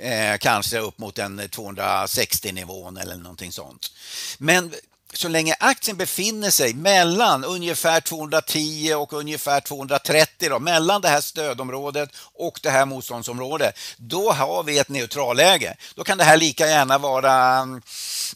Eh, 0.00 0.38
kanske 0.38 0.78
upp 0.78 0.98
mot 0.98 1.18
en 1.18 1.48
260 1.48 2.52
nivån 2.52 2.96
eller 2.96 3.16
någonting 3.16 3.52
sånt. 3.52 3.92
Men 4.38 4.74
så 5.12 5.28
länge 5.28 5.54
aktien 5.60 5.96
befinner 5.96 6.50
sig 6.50 6.74
mellan 6.74 7.44
ungefär 7.44 8.00
210 8.00 8.94
och 8.94 9.12
ungefär 9.12 9.60
230, 9.60 10.48
då, 10.48 10.58
mellan 10.58 11.00
det 11.00 11.08
här 11.08 11.20
stödområdet 11.20 12.10
och 12.34 12.60
det 12.62 12.70
här 12.70 12.86
motståndsområdet, 12.86 13.78
då 13.96 14.32
har 14.32 14.62
vi 14.62 14.78
ett 14.78 14.88
neutralläge. 14.88 15.76
Då 15.94 16.04
kan 16.04 16.18
det 16.18 16.24
här 16.24 16.36
lika 16.36 16.66
gärna 16.66 16.98
vara 16.98 17.34
mm, 17.34 17.82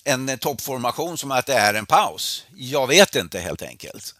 en 0.04 0.38
toppformation 0.38 1.18
som 1.18 1.30
att 1.30 1.46
det 1.46 1.54
är 1.54 1.74
en 1.74 1.86
paus. 1.86 2.44
Jag 2.56 2.86
vet 2.86 3.16
inte 3.16 3.40
helt 3.40 3.62
enkelt. 3.62 4.14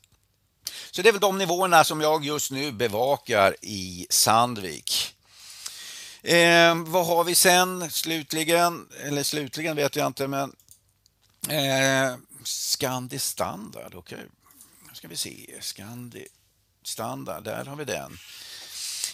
Så 0.90 1.02
det 1.02 1.08
är 1.08 1.12
väl 1.12 1.20
de 1.20 1.38
nivåerna 1.38 1.84
som 1.84 2.00
jag 2.00 2.24
just 2.24 2.50
nu 2.50 2.72
bevakar 2.72 3.56
i 3.62 4.06
Sandvik. 4.10 5.14
Eh, 6.22 6.74
vad 6.74 7.06
har 7.06 7.24
vi 7.24 7.34
sen 7.34 7.90
slutligen? 7.90 8.86
Eller 9.04 9.22
slutligen 9.22 9.76
vet 9.76 9.96
jag 9.96 10.06
inte, 10.06 10.28
men 10.28 10.52
eh, 11.48 12.16
Scandi 12.44 13.18
Standard, 13.18 13.94
okej. 13.94 14.16
Okay. 14.16 14.28
Nu 14.88 14.94
ska 14.94 15.09
vi 15.09 15.16
se. 15.16 15.54
Scandi 15.61 16.26
Standard, 16.83 17.44
där 17.44 17.64
har 17.64 17.76
vi 17.76 17.85
den. 17.85 18.18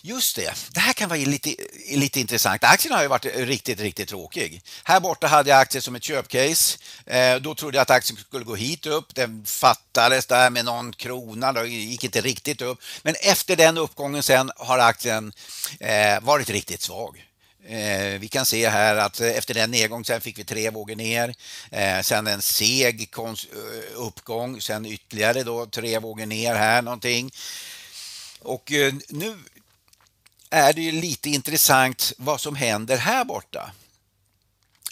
Just 0.03 0.37
det, 0.37 0.55
det 0.71 0.81
här 0.81 0.93
kan 0.93 1.09
vara 1.09 1.19
lite, 1.19 1.55
lite 1.91 2.21
intressant. 2.21 2.65
Aktien 2.65 2.95
har 2.95 3.03
ju 3.03 3.09
varit 3.09 3.25
riktigt, 3.25 3.81
riktigt 3.81 4.09
tråkig. 4.09 4.63
Här 4.85 5.01
borta 5.01 5.27
hade 5.27 5.51
jag 5.51 5.61
aktier 5.61 5.83
som 5.83 5.95
ett 5.95 6.03
köpcase. 6.03 6.79
Eh, 7.07 7.37
då 7.37 7.55
trodde 7.55 7.77
jag 7.77 7.83
att 7.83 7.91
aktien 7.91 8.19
skulle 8.19 8.45
gå 8.45 8.55
hit 8.55 8.87
upp. 8.87 9.15
Den 9.15 9.45
fattades 9.45 10.27
där 10.27 10.51
med 10.51 10.65
någon 10.65 10.93
krona, 10.93 11.53
då 11.53 11.65
gick 11.65 12.05
inte 12.05 12.21
riktigt 12.21 12.63
upp. 12.63 12.83
Men 13.03 13.15
efter 13.23 13.57
den 13.57 13.79
uppgången 13.79 14.23
sen 14.23 14.51
har 14.57 14.79
aktien 14.79 15.33
eh, 15.81 16.21
varit 16.21 16.51
riktigt 16.51 16.83
svag. 16.83 17.30
Eh, 17.71 18.19
vi 18.19 18.29
kan 18.29 18.47
se 18.47 18.69
här 18.69 18.97
att 18.97 19.21
eh, 19.21 19.29
efter 19.29 19.55
den 19.55 19.71
nedgången 19.71 20.05
sen 20.05 20.21
fick 20.21 20.39
vi 20.39 20.45
tre 20.45 20.71
vågor 20.71 20.97
ner. 20.97 21.35
Eh, 21.71 22.01
sen 22.03 22.27
en 22.27 22.43
seg 22.43 23.15
uppgång, 23.95 24.61
sen 24.61 24.87
ytterligare 24.87 25.43
då 25.43 25.67
tre 25.67 25.99
vågor 25.99 26.27
ner 26.27 26.55
här 26.55 26.83
någonting. 26.83 27.31
Och 28.41 28.73
nu 29.09 29.39
är 30.51 30.73
det 30.73 30.81
ju 30.81 30.93
lite 30.93 31.31
intressant 31.31 32.13
vad 32.19 32.41
som 32.41 32.57
händer 32.57 32.97
här 32.97 33.25
borta. 33.25 33.73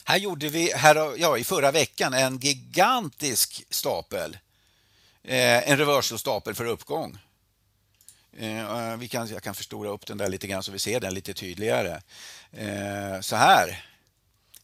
Här 0.04 0.16
gjorde 0.16 0.48
vi 0.48 0.72
här, 0.72 1.14
ja, 1.16 1.38
i 1.38 1.44
förra 1.44 1.70
veckan 1.70 2.14
en 2.14 2.38
gigantisk 2.38 3.64
stapel. 3.70 4.38
En 5.22 5.78
reversal-stapel 5.78 6.54
för 6.54 6.64
uppgång. 6.64 7.18
Eh, 8.38 8.90
eh, 8.90 8.96
vi 8.96 9.08
kan, 9.08 9.28
jag 9.28 9.42
kan 9.42 9.54
förstora 9.54 9.90
upp 9.90 10.06
den 10.06 10.18
där 10.18 10.28
lite 10.28 10.46
grann 10.46 10.62
så 10.62 10.72
vi 10.72 10.78
ser 10.78 11.00
den 11.00 11.14
lite 11.14 11.34
tydligare. 11.34 12.02
Eh, 12.52 13.20
så 13.20 13.36
här. 13.36 13.84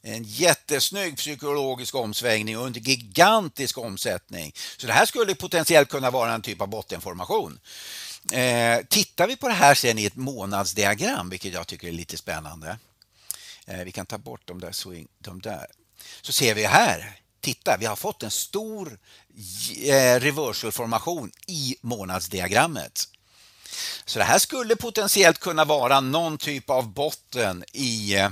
En 0.03 0.23
jättesnygg 0.25 1.17
psykologisk 1.17 1.95
omsvängning 1.95 2.59
och 2.59 2.67
en 2.67 2.73
gigantisk 2.73 3.79
omsättning. 3.79 4.53
Så 4.77 4.87
det 4.87 4.93
här 4.93 5.07
skulle 5.07 5.35
potentiellt 5.35 5.89
kunna 5.89 6.11
vara 6.11 6.33
en 6.33 6.43
typ 6.43 6.61
av 6.61 6.69
bottenformation. 6.69 7.61
Eh, 8.33 8.81
tittar 8.89 9.27
vi 9.27 9.37
på 9.37 9.49
det 9.49 9.55
här 9.55 9.75
sen 9.75 9.99
i 9.99 10.05
ett 10.05 10.17
månadsdiagram, 10.17 11.31
vilket 11.31 11.53
jag 11.53 11.67
tycker 11.67 11.89
är 11.89 11.93
lite 11.93 12.17
spännande. 12.17 12.79
Eh, 13.67 13.85
vi 13.85 13.93
kan 13.93 14.07
ta 14.07 14.19
bort 14.19 14.43
de 14.45 14.61
där, 14.61 14.73
swing, 14.73 15.09
de 15.19 15.41
där. 15.41 15.67
Så 16.23 16.33
ser 16.33 16.55
vi 16.55 16.65
här, 16.65 17.19
titta, 17.41 17.77
vi 17.81 17.87
har 17.87 17.97
fått 17.97 18.23
en 18.23 18.31
stor 18.31 18.99
eh, 19.85 20.21
reversalformation 20.21 21.33
i 21.47 21.77
månadsdiagrammet. 21.81 23.09
Så 24.05 24.19
det 24.19 24.25
här 24.25 24.39
skulle 24.39 24.77
potentiellt 24.77 25.39
kunna 25.39 25.65
vara 25.65 26.01
någon 26.01 26.39
typ 26.39 26.71
av 26.71 26.89
botten 26.89 27.65
i 27.73 28.29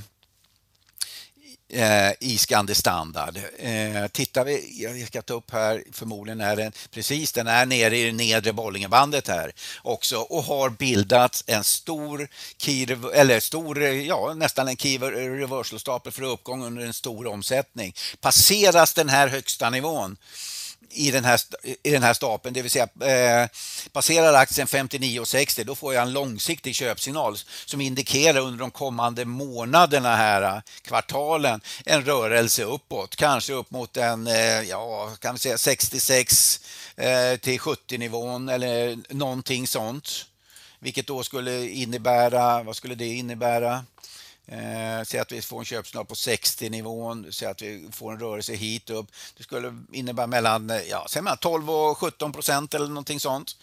eh, 1.73 2.13
i 2.21 2.39
Scandi 2.39 2.75
Standard. 2.75 3.37
Eh, 3.59 4.07
Tittar 4.13 4.45
vi, 4.45 4.83
jag 4.83 5.07
ska 5.07 5.23
ta 5.23 5.35
upp 5.35 5.51
här, 5.51 5.85
förmodligen 5.93 6.41
är 6.41 6.57
den 6.57 6.73
precis, 6.91 7.33
den 7.33 7.47
är 7.47 7.67
nere 7.67 7.99
i 7.99 8.05
det 8.05 8.13
nedre 8.13 8.53
Bollingebandet 8.53 9.29
här 9.29 9.53
också 9.83 10.17
och 10.17 10.43
har 10.43 10.71
bildat 10.71 11.45
en 11.47 11.65
stor, 11.65 12.29
key, 12.57 12.87
eller 13.15 13.41
stor, 13.41 13.83
ja 13.83 14.35
nästan 14.35 14.69
en 14.69 14.77
key 14.77 14.99
reversal-stapel 14.99 16.13
för 16.13 16.23
uppgång 16.23 16.65
under 16.65 16.87
en 16.87 16.95
stor 16.95 17.27
omsättning. 17.27 17.95
Passeras 18.21 18.95
den 18.95 19.09
här 19.09 19.29
högsta 19.29 19.71
nivån 19.71 20.17
i 20.93 21.11
den 21.11 21.25
här, 21.25 21.41
i 21.83 21.91
den 21.91 22.03
här 22.03 22.15
stapeln, 22.15 22.55
det 22.55 22.63
vill 22.63 22.71
säga 22.71 22.89
eh, 23.01 23.49
passerar 23.93 24.35
aktien 24.35 24.67
59,60 24.67 25.65
då 25.65 25.75
får 25.75 25.95
jag 25.95 26.03
en 26.03 26.13
långsiktig 26.13 26.75
köpsignal 26.75 27.37
som 27.65 27.81
indikerar 27.81 28.41
under 28.41 28.59
de 28.59 28.71
kommande 28.71 29.25
månaderna 29.25 30.17
här, 30.17 30.43
eh, 30.43 30.61
kvartalen, 30.83 31.61
en 31.85 32.05
rörelse 32.05 32.65
uppåt, 32.65 33.17
kanske 33.17 33.53
upp 33.53 33.71
mot 33.71 33.97
en, 33.97 34.27
eh, 34.27 34.63
ja, 34.63 35.11
kan 35.21 35.35
vi 35.35 35.39
säga 35.39 35.59
66 35.59 36.61
eh, 36.97 37.37
till 37.37 37.59
70 37.59 37.99
nivån 37.99 38.49
eller 38.49 38.99
någonting 39.15 39.67
sånt. 39.67 40.27
Vilket 40.79 41.07
då 41.07 41.23
skulle 41.23 41.69
innebära, 41.69 42.63
vad 42.63 42.77
skulle 42.77 42.95
det 42.95 43.07
innebära? 43.09 43.85
Eh, 44.47 45.03
säg 45.05 45.21
att 45.21 45.33
vi 45.33 45.43
får 45.43 45.59
en 45.59 45.65
köpsignal 45.65 46.07
på 46.07 46.15
60-nivån, 46.15 47.33
säg 47.33 47.49
att 47.49 47.63
vi 47.63 47.89
får 47.93 48.13
en 48.13 48.19
rörelse 48.19 48.55
hit 48.55 48.91
upp. 48.91 49.07
Det 49.37 49.43
skulle 49.43 49.83
innebära 49.93 50.27
mellan, 50.27 50.71
eh, 50.71 50.83
ja, 50.83 51.07
säg 51.09 51.23
mellan 51.23 51.39
12 51.39 51.71
och 51.71 51.99
17 51.99 52.33
procent 52.33 52.75
eller 52.75 52.89
någonting 52.89 53.21
sånt. 53.21 53.57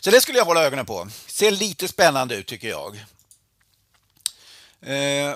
Så 0.00 0.10
det 0.10 0.20
skulle 0.20 0.38
jag 0.38 0.44
hålla 0.44 0.64
ögonen 0.64 0.86
på. 0.86 1.08
Ser 1.26 1.50
lite 1.50 1.88
spännande 1.88 2.36
ut 2.36 2.46
tycker 2.46 2.68
jag. 2.68 3.04
Eh, 4.80 5.34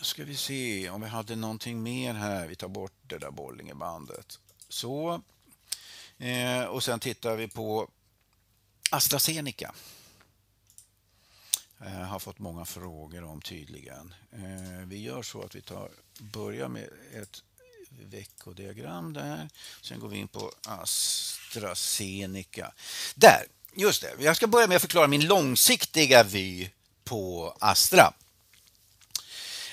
ska 0.00 0.24
vi 0.24 0.36
se 0.36 0.90
om 0.90 1.00
vi 1.00 1.08
hade 1.08 1.36
någonting 1.36 1.82
mer 1.82 2.14
här. 2.14 2.46
Vi 2.46 2.56
tar 2.56 2.68
bort 2.68 2.92
det 3.02 3.18
där 3.18 3.30
Bollingebandet. 3.30 4.38
Så. 4.68 5.22
Eh, 6.18 6.64
och 6.64 6.84
sen 6.84 7.00
tittar 7.00 7.36
vi 7.36 7.48
på 7.48 7.88
AstraZeneca. 8.90 9.74
Eh, 11.86 11.92
har 11.92 12.18
fått 12.18 12.38
många 12.38 12.64
frågor 12.64 13.24
om 13.24 13.40
tydligen. 13.40 14.14
Eh, 14.32 14.86
vi 14.86 15.02
gör 15.02 15.22
så 15.22 15.42
att 15.42 15.54
vi 15.54 15.60
tar, 15.60 15.90
börjar 16.18 16.68
med 16.68 16.88
ett 17.14 17.42
veckodiagram 18.10 19.12
där. 19.12 19.48
Sen 19.82 20.00
går 20.00 20.08
vi 20.08 20.16
in 20.16 20.28
på 20.28 20.52
AstraZeneca. 20.66 22.72
Där, 23.14 23.46
just 23.74 24.02
det. 24.02 24.12
Jag 24.18 24.36
ska 24.36 24.46
börja 24.46 24.66
med 24.66 24.76
att 24.76 24.82
förklara 24.82 25.06
min 25.06 25.26
långsiktiga 25.26 26.22
vy 26.22 26.70
på 27.04 27.56
Astra. 27.60 28.12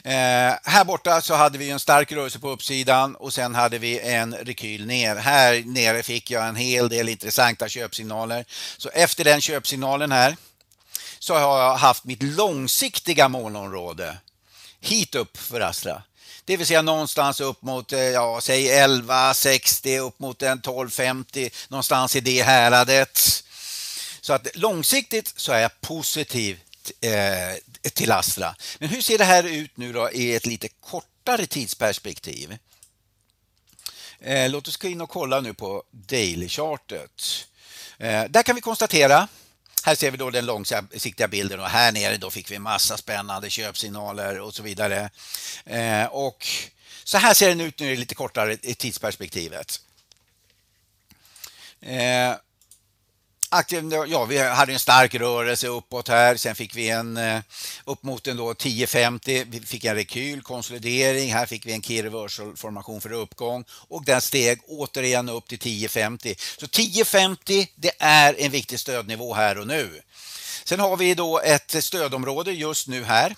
Eh, 0.03 0.53
här 0.63 0.85
borta 0.85 1.21
så 1.21 1.33
hade 1.33 1.57
vi 1.57 1.69
en 1.69 1.79
stark 1.79 2.11
rörelse 2.11 2.39
på 2.39 2.49
uppsidan 2.49 3.15
och 3.15 3.33
sen 3.33 3.55
hade 3.55 3.77
vi 3.77 3.99
en 3.99 4.35
rekyl 4.35 4.85
ner. 4.85 5.15
Här 5.15 5.63
nere 5.65 6.03
fick 6.03 6.31
jag 6.31 6.47
en 6.47 6.55
hel 6.55 6.89
del 6.89 7.09
intressanta 7.09 7.69
köpsignaler. 7.69 8.45
Så 8.77 8.89
efter 8.89 9.23
den 9.23 9.41
köpsignalen 9.41 10.11
här 10.11 10.35
så 11.25 11.33
har 11.33 11.59
jag 11.59 11.75
haft 11.75 12.03
mitt 12.03 12.23
långsiktiga 12.23 13.29
målområde 13.29 14.17
hit 14.79 15.15
upp 15.15 15.37
för 15.37 15.61
Astra. 15.61 16.03
Det 16.45 16.57
vill 16.57 16.67
säga 16.67 16.81
någonstans 16.81 17.41
upp 17.41 17.61
mot, 17.61 17.93
eh, 17.93 17.99
ja, 17.99 18.41
säg 18.41 18.69
1160 18.69 19.97
upp 19.99 20.19
mot 20.19 20.41
en 20.41 20.61
1250, 20.61 21.49
någonstans 21.67 22.15
i 22.15 22.19
det 22.19 22.41
häradet. 22.41 23.43
Så 24.21 24.33
att 24.33 24.47
långsiktigt 24.55 25.33
så 25.35 25.51
är 25.51 25.59
jag 25.59 25.81
positiv 25.81 26.59
eh, 27.01 27.89
till 27.93 28.11
Astra. 28.11 28.55
Men 28.79 28.89
hur 28.89 29.01
ser 29.01 29.17
det 29.17 29.25
här 29.25 29.43
ut 29.43 29.77
nu 29.77 29.93
då 29.93 30.11
i 30.11 30.35
ett 30.35 30.45
lite 30.45 30.67
kortare 30.67 31.45
tidsperspektiv? 31.45 32.57
Eh, 34.19 34.49
låt 34.49 34.67
oss 34.67 34.77
gå 34.77 34.87
in 34.87 35.01
och 35.01 35.09
kolla 35.09 35.41
nu 35.41 35.53
på 35.53 35.83
daily-chartet. 35.91 37.45
Eh, 37.97 38.23
där 38.29 38.43
kan 38.43 38.55
vi 38.55 38.61
konstatera 38.61 39.27
här 39.85 39.95
ser 39.95 40.11
vi 40.11 40.17
då 40.17 40.29
den 40.29 40.45
långsiktiga 40.45 41.27
bilden 41.27 41.59
och 41.59 41.69
här 41.69 41.91
nere 41.91 42.17
då 42.17 42.31
fick 42.31 42.51
vi 42.51 42.59
massa 42.59 42.97
spännande 42.97 43.49
köpsignaler 43.49 44.39
och 44.39 44.53
så 44.53 44.63
vidare. 44.63 45.09
Eh, 45.65 46.05
och 46.05 46.47
så 47.03 47.17
här 47.17 47.33
ser 47.33 47.49
den 47.49 47.61
ut 47.61 47.79
nu 47.79 47.93
i 47.93 47.95
lite 47.95 48.15
kortare 48.15 48.57
tidsperspektivet. 48.57 49.79
Eh, 51.81 52.33
aktiv, 53.55 53.93
eh, 53.93 54.03
ja, 54.07 54.25
vi 54.25 54.37
hade 54.37 54.73
en 54.73 54.79
stark 54.79 55.15
rörelse 55.15 55.67
uppåt 55.67 56.07
här. 56.07 56.35
Sen 56.35 56.55
fick 56.55 56.75
vi 56.75 56.89
en 56.89 57.17
eh, 57.17 57.39
upp 57.85 58.03
mot 58.03 58.27
en 58.27 58.37
då 58.37 58.51
1050. 58.51 59.45
Vi 59.47 59.59
fick 59.59 59.85
en 59.85 59.95
rekyl, 59.95 60.41
konsolidering. 60.41 61.33
Här 61.33 61.45
fick 61.45 61.65
vi 61.65 61.73
en 61.73 61.81
key 61.81 62.03
reversal 62.03 62.55
formation 62.55 63.01
för 63.01 63.11
uppgång 63.11 63.63
och 63.69 64.05
den 64.05 64.21
steg 64.21 64.59
återigen 64.67 65.29
upp 65.29 65.47
till 65.47 65.57
1050. 65.57 66.35
Så 66.57 66.65
1050, 66.65 67.67
det 67.75 67.91
är 67.99 68.35
en 68.39 68.51
viktig 68.51 68.79
stödnivå 68.79 69.33
här 69.33 69.57
och 69.57 69.67
nu. 69.67 70.01
Sen 70.63 70.79
har 70.79 70.97
vi 70.97 71.13
då 71.13 71.39
ett 71.39 71.83
stödområde 71.83 72.51
just 72.51 72.87
nu 72.87 73.03
här 73.03 73.35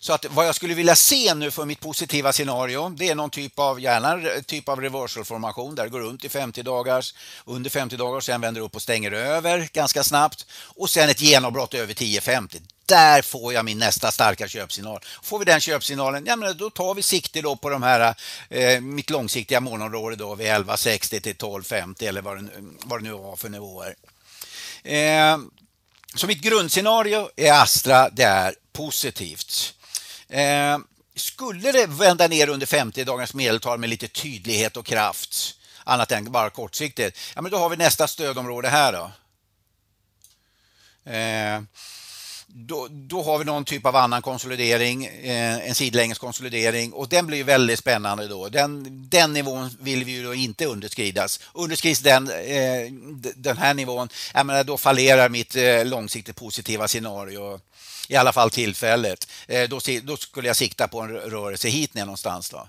så 0.00 0.12
att 0.12 0.26
vad 0.30 0.46
jag 0.46 0.54
skulle 0.54 0.74
vilja 0.74 0.96
se 0.96 1.34
nu 1.34 1.50
för 1.50 1.64
mitt 1.64 1.80
positiva 1.80 2.32
scenario, 2.32 2.88
det 2.88 3.08
är 3.08 3.14
någon 3.14 3.30
typ 3.30 3.58
av, 3.58 3.80
gärna 3.80 4.40
typ 4.46 4.68
av 4.68 4.80
reversal-formation 4.80 5.74
där 5.74 5.84
det 5.84 5.90
går 5.90 6.00
runt 6.00 6.24
i 6.24 6.28
50 6.28 6.62
dagars, 6.62 7.14
under 7.44 7.70
50 7.70 7.96
dagar, 7.96 8.20
sen 8.20 8.40
vänder 8.40 8.60
upp 8.60 8.74
och 8.74 8.82
stänger 8.82 9.12
över 9.12 9.68
ganska 9.72 10.04
snabbt 10.04 10.46
och 10.52 10.90
sen 10.90 11.08
ett 11.08 11.20
genombrott 11.20 11.74
över 11.74 11.94
10,50. 11.94 12.60
Där 12.86 13.22
får 13.22 13.52
jag 13.52 13.64
min 13.64 13.78
nästa 13.78 14.10
starka 14.10 14.48
köpsignal. 14.48 15.00
Får 15.22 15.38
vi 15.38 15.44
den 15.44 15.60
köpsignalen, 15.60 16.26
ja, 16.26 16.36
men 16.36 16.56
då 16.56 16.70
tar 16.70 16.94
vi 16.94 17.02
sikte 17.02 17.40
då 17.40 17.56
på 17.56 17.70
de 17.70 17.82
här, 17.82 18.14
eh, 18.48 18.80
mitt 18.80 19.10
långsiktiga 19.10 19.60
målområde 19.60 20.16
då 20.16 20.34
vid 20.34 20.46
11,60 20.46 21.20
till 21.20 21.36
12,50 21.36 22.08
eller 22.08 22.22
vad 22.22 22.36
det, 22.36 22.50
vad 22.84 23.00
det 23.00 23.08
nu 23.08 23.12
var 23.12 23.36
för 23.36 23.48
nivåer. 23.48 23.94
Eh, 24.82 25.38
så 26.14 26.26
mitt 26.26 26.40
grundscenario 26.40 27.30
i 27.36 27.48
Astra, 27.48 28.10
det 28.10 28.22
är 28.22 28.54
positivt. 28.72 29.74
Eh, 30.28 30.78
skulle 31.16 31.72
det 31.72 31.86
vända 31.86 32.28
ner 32.28 32.48
under 32.48 32.66
50 32.66 33.04
dagars 33.04 33.34
medeltal 33.34 33.78
med 33.78 33.90
lite 33.90 34.08
tydlighet 34.08 34.76
och 34.76 34.86
kraft, 34.86 35.54
annat 35.84 36.12
än 36.12 36.32
bara 36.32 36.50
kortsiktigt, 36.50 37.18
ja, 37.34 37.42
men 37.42 37.50
då 37.50 37.58
har 37.58 37.68
vi 37.68 37.76
nästa 37.76 38.08
stödområde 38.08 38.68
här. 38.68 38.92
Då. 38.92 39.10
Eh, 41.10 41.60
då, 42.54 42.88
då 42.90 43.22
har 43.22 43.38
vi 43.38 43.44
någon 43.44 43.64
typ 43.64 43.86
av 43.86 43.96
annan 43.96 44.22
konsolidering, 44.22 45.06
eh, 45.06 45.68
en 45.68 45.74
sidlänges 45.74 46.18
konsolidering 46.18 46.92
och 46.92 47.08
den 47.08 47.26
blir 47.26 47.44
väldigt 47.44 47.78
spännande 47.78 48.28
då. 48.28 48.48
Den, 48.48 48.84
den 49.08 49.32
nivån 49.32 49.70
vill 49.80 50.04
vi 50.04 50.12
ju 50.12 50.24
då 50.24 50.34
inte 50.34 50.66
underskridas. 50.66 51.40
Underskrids 51.52 52.00
den, 52.00 52.30
eh, 52.30 52.92
den 53.36 53.58
här 53.58 53.74
nivån, 53.74 54.08
jag 54.34 54.46
menar, 54.46 54.64
då 54.64 54.76
fallerar 54.76 55.28
mitt 55.28 55.56
eh, 55.56 55.84
långsiktigt 55.84 56.36
positiva 56.36 56.88
scenario 56.88 57.60
i 58.10 58.16
alla 58.16 58.32
fall 58.32 58.50
tillfället. 58.50 59.28
Eh, 59.48 59.68
då, 59.68 59.80
då, 60.02 60.16
skulle 60.16 60.48
jag 60.48 60.56
sikta 60.56 60.88
på 60.88 61.00
en 61.00 61.10
rörelse 61.10 61.68
hit 61.68 61.94
ner 61.94 62.04
någonstans. 62.04 62.50
Då. 62.50 62.68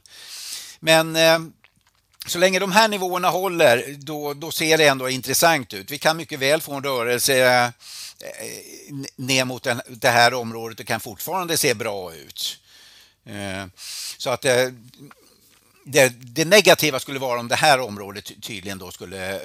Men 0.79 1.15
eh, 1.15 1.39
så 2.25 2.39
länge 2.39 2.59
de 2.59 2.71
här 2.71 2.87
nivåerna 2.87 3.29
håller, 3.29 3.95
då, 3.97 4.33
då 4.33 4.51
ser 4.51 4.77
det 4.77 4.87
ändå 4.87 5.09
intressant 5.09 5.73
ut. 5.73 5.91
Vi 5.91 5.97
kan 5.97 6.17
mycket 6.17 6.39
väl 6.39 6.61
få 6.61 6.73
en 6.73 6.83
rörelse 6.83 7.35
eh, 7.45 7.69
ner 9.15 9.45
mot 9.45 9.63
den, 9.63 9.81
det 9.87 10.09
här 10.09 10.33
området 10.33 10.79
och 10.79 10.87
kan 10.87 10.99
fortfarande 10.99 11.57
se 11.57 11.73
bra 11.73 12.13
ut. 12.13 12.57
Så 14.17 14.29
att 14.29 14.41
det, 14.41 14.73
det, 15.85 16.09
det, 16.09 16.45
negativa 16.45 16.99
skulle 16.99 17.19
vara 17.19 17.39
om 17.39 17.47
det 17.47 17.55
här 17.55 17.79
området 17.79 18.31
tydligen 18.41 18.77
då 18.77 18.91
skulle 18.91 19.39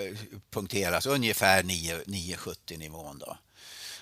punkteras 0.50 1.06
ungefär 1.06 1.62
970 1.62 2.78
nivån. 2.78 3.18
Då. 3.18 3.36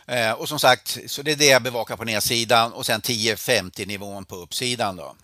Eh, 0.06 0.32
och 0.32 0.48
som 0.48 0.58
sagt, 0.60 0.98
så 1.06 1.22
det 1.22 1.32
är 1.32 1.36
det 1.36 1.46
jag 1.46 1.62
bevakar 1.62 1.96
på 1.96 2.04
nedsidan 2.04 2.72
och 2.72 2.86
sen 2.86 3.00
1050 3.00 3.86
nivån 3.86 4.24
på 4.24 4.36
uppsidan. 4.36 4.96
Då. 4.96 5.16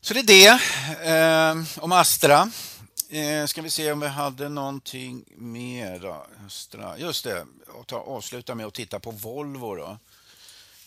Så 0.00 0.14
det 0.14 0.20
är 0.20 0.24
det 0.24 0.48
eh, 1.10 1.82
om 1.84 1.92
Astra. 1.92 2.50
Eh, 3.08 3.46
ska 3.46 3.62
vi 3.62 3.70
se 3.70 3.92
om 3.92 4.00
vi 4.00 4.06
hade 4.06 4.48
någonting 4.48 5.24
mer. 5.36 6.22
Astra. 6.46 6.98
Just 6.98 7.24
det, 7.24 7.46
ta, 7.86 7.96
avsluta 7.96 8.54
med 8.54 8.66
att 8.66 8.74
titta 8.74 9.00
på 9.00 9.10
Volvo. 9.10 9.74
Då. 9.74 9.98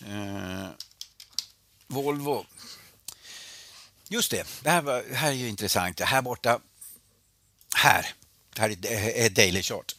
Eh, 0.07 0.69
Volvo. 1.87 2.45
Just 4.07 4.31
det, 4.31 4.47
det 4.61 4.69
här, 4.69 4.81
var, 4.81 5.03
det 5.09 5.15
här 5.15 5.29
är 5.29 5.33
ju 5.33 5.49
intressant. 5.49 5.99
Här 5.99 6.21
borta, 6.21 6.59
här, 7.75 8.13
det 8.49 8.61
här 8.61 8.69
är 9.17 9.29
Daily 9.29 9.63
Chart. 9.63 9.95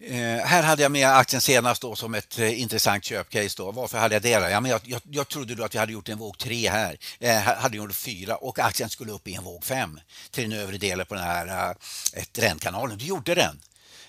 Eh, 0.00 0.46
här 0.46 0.62
hade 0.62 0.82
jag 0.82 0.92
med 0.92 1.08
aktien 1.08 1.40
senast 1.40 1.82
då 1.82 1.96
som 1.96 2.14
ett 2.14 2.38
eh, 2.38 2.60
intressant 2.60 3.04
köpcase. 3.04 3.54
Då. 3.56 3.72
Varför 3.72 3.98
hade 3.98 4.14
jag 4.14 4.22
det? 4.22 4.38
Då? 4.38 4.48
Ja, 4.48 4.60
men 4.60 4.70
jag, 4.70 4.80
jag, 4.84 5.00
jag 5.10 5.28
trodde 5.28 5.54
då 5.54 5.64
att 5.64 5.74
vi 5.74 5.78
hade 5.78 5.92
gjort 5.92 6.08
en 6.08 6.18
våg 6.18 6.38
3 6.38 6.70
här. 6.70 6.98
Eh, 7.18 7.36
hade 7.36 7.76
gjort 7.76 7.94
4 7.94 8.36
och 8.36 8.58
aktien 8.58 8.90
skulle 8.90 9.12
upp 9.12 9.28
i 9.28 9.34
en 9.34 9.44
våg 9.44 9.64
5 9.64 10.00
till 10.30 10.50
den 10.50 10.58
övre 10.58 10.78
delen 10.78 11.06
på 11.06 11.14
den 11.14 11.24
här 11.24 11.76
eh, 12.14 12.24
trendkanalen. 12.32 12.98
Det 12.98 13.04
gjorde 13.04 13.34
den. 13.34 13.60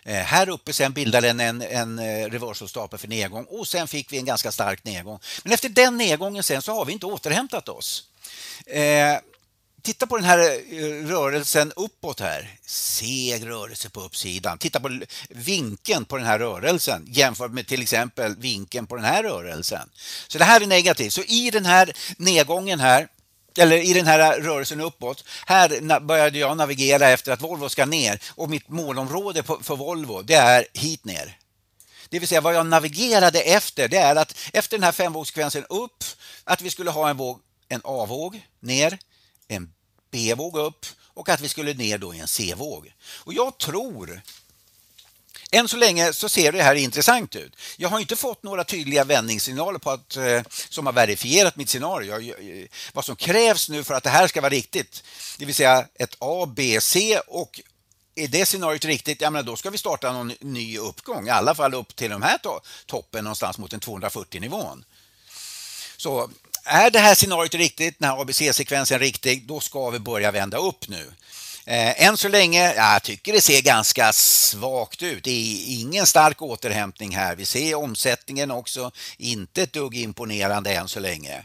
Eh, 0.04 0.16
här 0.16 0.50
uppe 0.50 0.74
sen 0.74 0.94
bildade 0.94 1.28
den 1.28 1.40
en, 1.40 1.62
en 1.62 2.00
eh, 2.00 2.30
reversalstapel 2.30 3.00
för 3.00 3.08
nedgång 3.08 3.46
och 3.50 3.68
sen 3.68 3.88
fick 3.88 4.12
vi 4.12 4.18
en 4.18 4.26
ganska 4.26 4.52
stark 4.52 4.84
nedgång. 4.84 5.20
Men 5.44 5.54
efter 5.54 5.70
den 5.70 5.98
nedgången 5.98 6.44
sen 6.44 6.62
så 6.62 6.74
har 6.74 6.86
vi 6.86 6.94
inte 6.94 7.06
återhämtat 7.06 7.70
oss. 7.70 8.04
Eh, 8.66 9.18
titta 9.88 10.08
på 10.08 10.18
den 10.18 10.26
här 10.26 10.40
eh, 10.40 11.08
rörelsen 11.08 11.74
uppåt 11.76 12.20
här. 12.20 12.58
Seg 12.66 13.48
rörelse 13.48 13.90
på 13.90 14.02
uppsidan. 14.02 14.58
Titta 14.58 14.80
på 14.80 15.00
vinkeln 15.30 16.06
på 16.06 16.18
den 16.18 16.26
här 16.26 16.40
rörelsen 16.40 17.06
jämfört 17.08 17.52
med 17.52 17.68
till 17.68 17.82
exempel 17.82 18.36
vinkeln 18.36 18.88
på 18.88 18.96
den 18.96 19.06
här 19.06 19.24
rörelsen. 19.24 19.90
Så 20.28 20.38
det 20.38 20.44
här 20.44 20.62
är 20.62 20.68
negativt. 20.68 21.14
Så 21.14 21.22
i 21.22 21.50
den 21.52 21.66
här 21.66 21.94
nedgången 22.18 22.80
här 22.80 23.08
eller 23.58 23.78
i 23.78 23.94
den 23.94 24.08
här 24.08 24.42
rörelsen 24.42 24.82
uppåt. 24.82 25.24
Här 25.46 26.00
började 26.00 26.40
jag 26.40 26.58
navigera 26.58 27.10
efter 27.10 27.32
att 27.32 27.42
Volvo 27.42 27.70
ska 27.70 27.86
ner 27.86 28.20
och 28.36 28.50
mitt 28.50 28.70
målområde 28.70 29.44
för 29.44 29.76
Volvo 29.76 30.22
det 30.22 30.36
är 30.36 30.66
hit 30.74 31.06
ner. 31.06 31.38
Det 32.10 32.20
vill 32.20 32.28
säga 32.28 32.42
vad 32.42 32.56
jag 32.56 32.66
navigerade 32.66 33.42
efter 33.42 33.88
det 33.88 33.98
är 33.98 34.16
att 34.16 34.36
efter 34.54 34.78
den 34.78 34.84
här 34.84 34.92
femvågssekvensen 34.92 35.66
upp 35.70 36.04
att 36.44 36.62
vi 36.62 36.70
skulle 36.70 36.90
ha 36.92 37.10
en 37.10 37.18
våg, 37.18 37.40
en 37.70 37.82
A-våg 37.84 38.42
ner, 38.60 38.98
en 39.48 39.74
B-våg 40.12 40.58
upp 40.58 40.86
och 41.00 41.30
att 41.30 41.42
vi 41.42 41.50
skulle 41.50 41.74
ner 41.74 41.98
då 41.98 42.16
i 42.16 42.20
en 42.20 42.28
C-våg. 42.28 42.94
Och 43.02 43.34
jag 43.34 43.58
tror 43.58 44.22
än 45.52 45.68
så 45.68 45.78
länge 45.78 46.14
så 46.14 46.30
ser 46.30 46.52
det 46.52 46.64
här 46.64 46.76
intressant 46.76 47.36
ut. 47.36 47.56
Jag 47.78 47.90
har 47.90 48.00
inte 48.00 48.16
fått 48.16 48.44
några 48.44 48.64
tydliga 48.64 49.04
vändningssignaler 49.04 49.80
på 49.80 49.92
att, 49.92 50.16
eh, 50.16 50.42
som 50.70 50.86
har 50.86 50.94
verifierat 50.94 51.56
mitt 51.56 51.70
scenario. 51.70 52.14
Eh, 52.14 52.68
vad 52.94 53.06
som 53.06 53.16
krävs 53.16 53.70
nu 53.70 53.84
för 53.84 53.94
att 53.94 54.04
det 54.04 54.10
här 54.10 54.28
ska 54.28 54.42
vara 54.42 54.50
riktigt, 54.50 55.04
det 55.38 55.46
vill 55.46 55.56
säga 55.56 55.88
ett 55.96 56.16
A, 56.20 56.46
B, 56.56 56.82
C 56.82 57.20
och 57.28 57.62
är 58.16 58.28
det 58.28 58.46
scenariot 58.46 58.86
riktigt, 58.86 59.22
ja 59.22 59.30
men 59.30 59.46
då 59.46 59.56
ska 59.56 59.70
vi 59.70 59.78
starta 59.78 60.14
någon 60.14 60.34
ny 60.40 60.78
uppgång, 60.78 61.28
i 61.28 61.32
alla 61.32 61.56
fall 61.56 61.74
upp 61.74 61.96
till 61.96 62.10
de 62.10 62.22
här 62.22 62.38
to 62.38 62.60
toppen 62.86 63.24
någonstans 63.24 63.58
mot 63.58 63.72
den 63.72 63.80
240 63.80 64.42
nivån. 64.42 64.86
Så 65.98 66.30
är 66.68 66.90
det 66.90 67.00
här 67.00 67.16
scenariot 67.16 67.56
riktigt, 67.56 68.00
den 68.00 68.10
här 68.10 68.22
ABC-sekvensen 68.22 69.00
riktig, 69.00 69.48
då 69.48 69.60
ska 69.60 69.90
vi 69.90 70.00
börja 70.00 70.32
vända 70.32 70.58
upp 70.58 70.88
nu. 70.88 71.12
Eh, 71.66 72.04
än 72.08 72.18
så 72.18 72.28
länge, 72.28 72.74
ja, 72.74 72.94
jag 72.94 73.04
tycker 73.04 73.34
det 73.34 73.42
ser 73.42 73.62
ganska 73.62 74.14
svagt 74.14 75.04
ut. 75.04 75.24
Det 75.24 75.32
är 75.32 75.80
ingen 75.82 76.06
stark 76.06 76.42
återhämtning 76.42 77.16
här. 77.16 77.36
Vi 77.36 77.46
ser 77.46 77.76
omsättningen 77.76 78.52
också 78.52 78.92
inte 79.18 79.62
ett 79.62 79.74
dugg 79.74 79.96
imponerande 79.96 80.74
än 80.74 80.88
så 80.88 81.00
länge. 81.00 81.44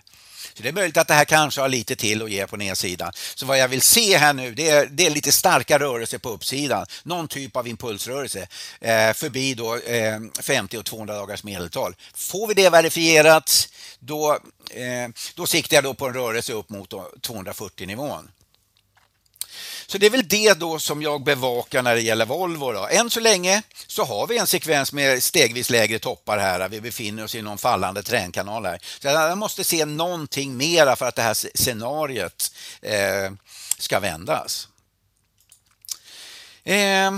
Så 0.55 0.63
det 0.63 0.69
är 0.69 0.73
möjligt 0.73 0.97
att 0.97 1.09
det 1.09 1.15
här 1.15 1.25
kanske 1.25 1.61
har 1.61 1.69
lite 1.69 1.97
till 1.97 2.23
att 2.23 2.31
ge 2.31 2.47
på 2.47 2.57
nedsidan. 2.57 3.13
Så 3.35 3.47
vad 3.47 3.59
jag 3.59 3.69
vill 3.69 3.83
se 3.83 4.17
här 4.17 4.33
nu 4.33 4.55
det 4.55 4.69
är, 4.69 4.87
det 4.87 5.07
är 5.07 5.11
lite 5.11 5.33
starka 5.33 5.79
rörelser 5.79 6.19
på 6.19 6.29
uppsidan. 6.29 6.87
Någon 7.03 7.29
typ 7.29 7.57
av 7.57 7.69
impulsrörelse 7.69 8.49
eh, 8.81 9.13
förbi 9.13 9.55
då, 9.55 9.77
eh, 9.77 10.21
50 10.41 10.79
och 10.79 10.85
200 10.85 11.15
dagars 11.15 11.45
medeltal. 11.45 11.95
Får 12.15 12.47
vi 12.47 12.55
det 12.55 12.71
verifierat 12.71 13.69
då, 13.99 14.39
eh, 14.71 15.09
då 15.35 15.47
siktar 15.47 15.77
jag 15.77 15.85
då 15.85 15.95
på 15.95 16.07
en 16.07 16.15
rörelse 16.15 16.53
upp 16.53 16.71
mot 16.71 16.95
240 17.21 17.87
nivån. 17.87 18.29
Så 19.87 19.99
det 19.99 20.07
är 20.07 20.11
väl 20.11 20.29
det 20.29 20.55
då 20.59 20.79
som 20.79 21.03
jag 21.03 21.25
bevakar 21.25 21.83
när 21.83 21.95
det 21.95 22.01
gäller 22.01 22.27
Volvo. 22.27 22.73
Då. 22.73 22.89
Än 22.91 23.11
så 23.11 23.21
länge 23.21 23.63
så 23.87 24.05
har 24.05 24.27
vi 24.27 24.39
en 24.39 24.47
sekvens 24.47 24.93
med 24.93 25.23
stegvis 25.23 25.71
lägre 25.71 25.99
toppar 25.99 26.39
här. 26.39 26.69
Vi 26.69 26.81
befinner 26.81 27.25
oss 27.25 27.35
i 27.35 27.43
någon 27.43 27.59
fallande 27.59 28.03
trendkanal 28.03 28.67
här. 28.67 28.79
Så 29.01 29.09
jag 29.09 29.39
måste 29.39 29.65
se 29.65 29.85
någonting 29.85 30.57
mera 30.57 30.97
för 30.97 31.07
att 31.07 31.15
det 31.15 31.23
här 31.23 31.35
scenariot 31.35 32.53
eh, 32.83 33.33
ska 33.79 34.01
vändas. 34.01 34.69
Eh, 36.65 37.13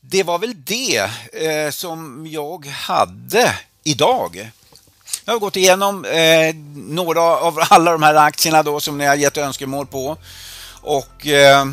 det 0.00 0.22
var 0.22 0.38
väl 0.38 0.64
det 0.64 1.10
eh, 1.32 1.70
som 1.70 2.26
jag 2.26 2.66
hade 2.66 3.58
idag. 3.84 4.50
Jag 5.26 5.34
har 5.34 5.40
gått 5.40 5.56
igenom 5.56 6.04
eh, 6.04 6.54
några 6.74 7.20
av 7.20 7.58
alla 7.70 7.92
de 7.92 8.02
här 8.02 8.14
aktierna 8.14 8.62
då 8.62 8.80
som 8.80 8.98
ni 8.98 9.06
har 9.06 9.14
gett 9.14 9.36
önskemål 9.36 9.86
på. 9.86 10.16
Och 10.82 11.26
eh, 11.26 11.66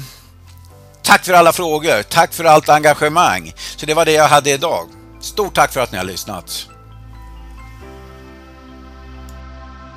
tack 1.02 1.26
för 1.26 1.34
alla 1.34 1.52
frågor. 1.52 2.04
Tack 2.04 2.34
för 2.34 2.44
allt 2.44 2.70
engagemang. 2.70 3.54
Så 3.78 3.86
det 3.86 3.94
var 3.94 4.06
det 4.06 4.12
jag 4.12 4.28
hade 4.28 4.52
idag. 4.52 4.90
Stort 5.20 5.56
tack 5.56 5.72
för 5.74 5.82
att 5.82 5.92
ni 5.92 5.98
har 5.98 6.06
lyssnat. 6.06 6.68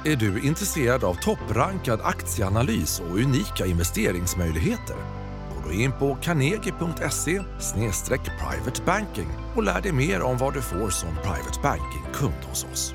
Är 0.04 0.16
du 0.16 0.42
intresserad 0.42 1.04
av 1.04 1.14
topprankad 1.14 2.00
aktieanalys 2.04 3.00
och 3.00 3.18
unika 3.18 3.66
investeringsmöjligheter? 3.66 4.96
Gå 5.54 5.68
då 5.68 5.72
in 5.72 5.92
på 5.92 6.18
carnegie.se 6.22 7.40
privatebanking 8.40 9.28
och 9.56 9.62
lär 9.62 9.80
dig 9.80 9.92
mer 9.92 10.22
om 10.22 10.38
vad 10.38 10.54
du 10.54 10.62
får 10.62 10.90
som 10.90 11.16
private 11.22 11.60
banking-kund 11.62 12.44
hos 12.50 12.66
oss. 12.72 12.94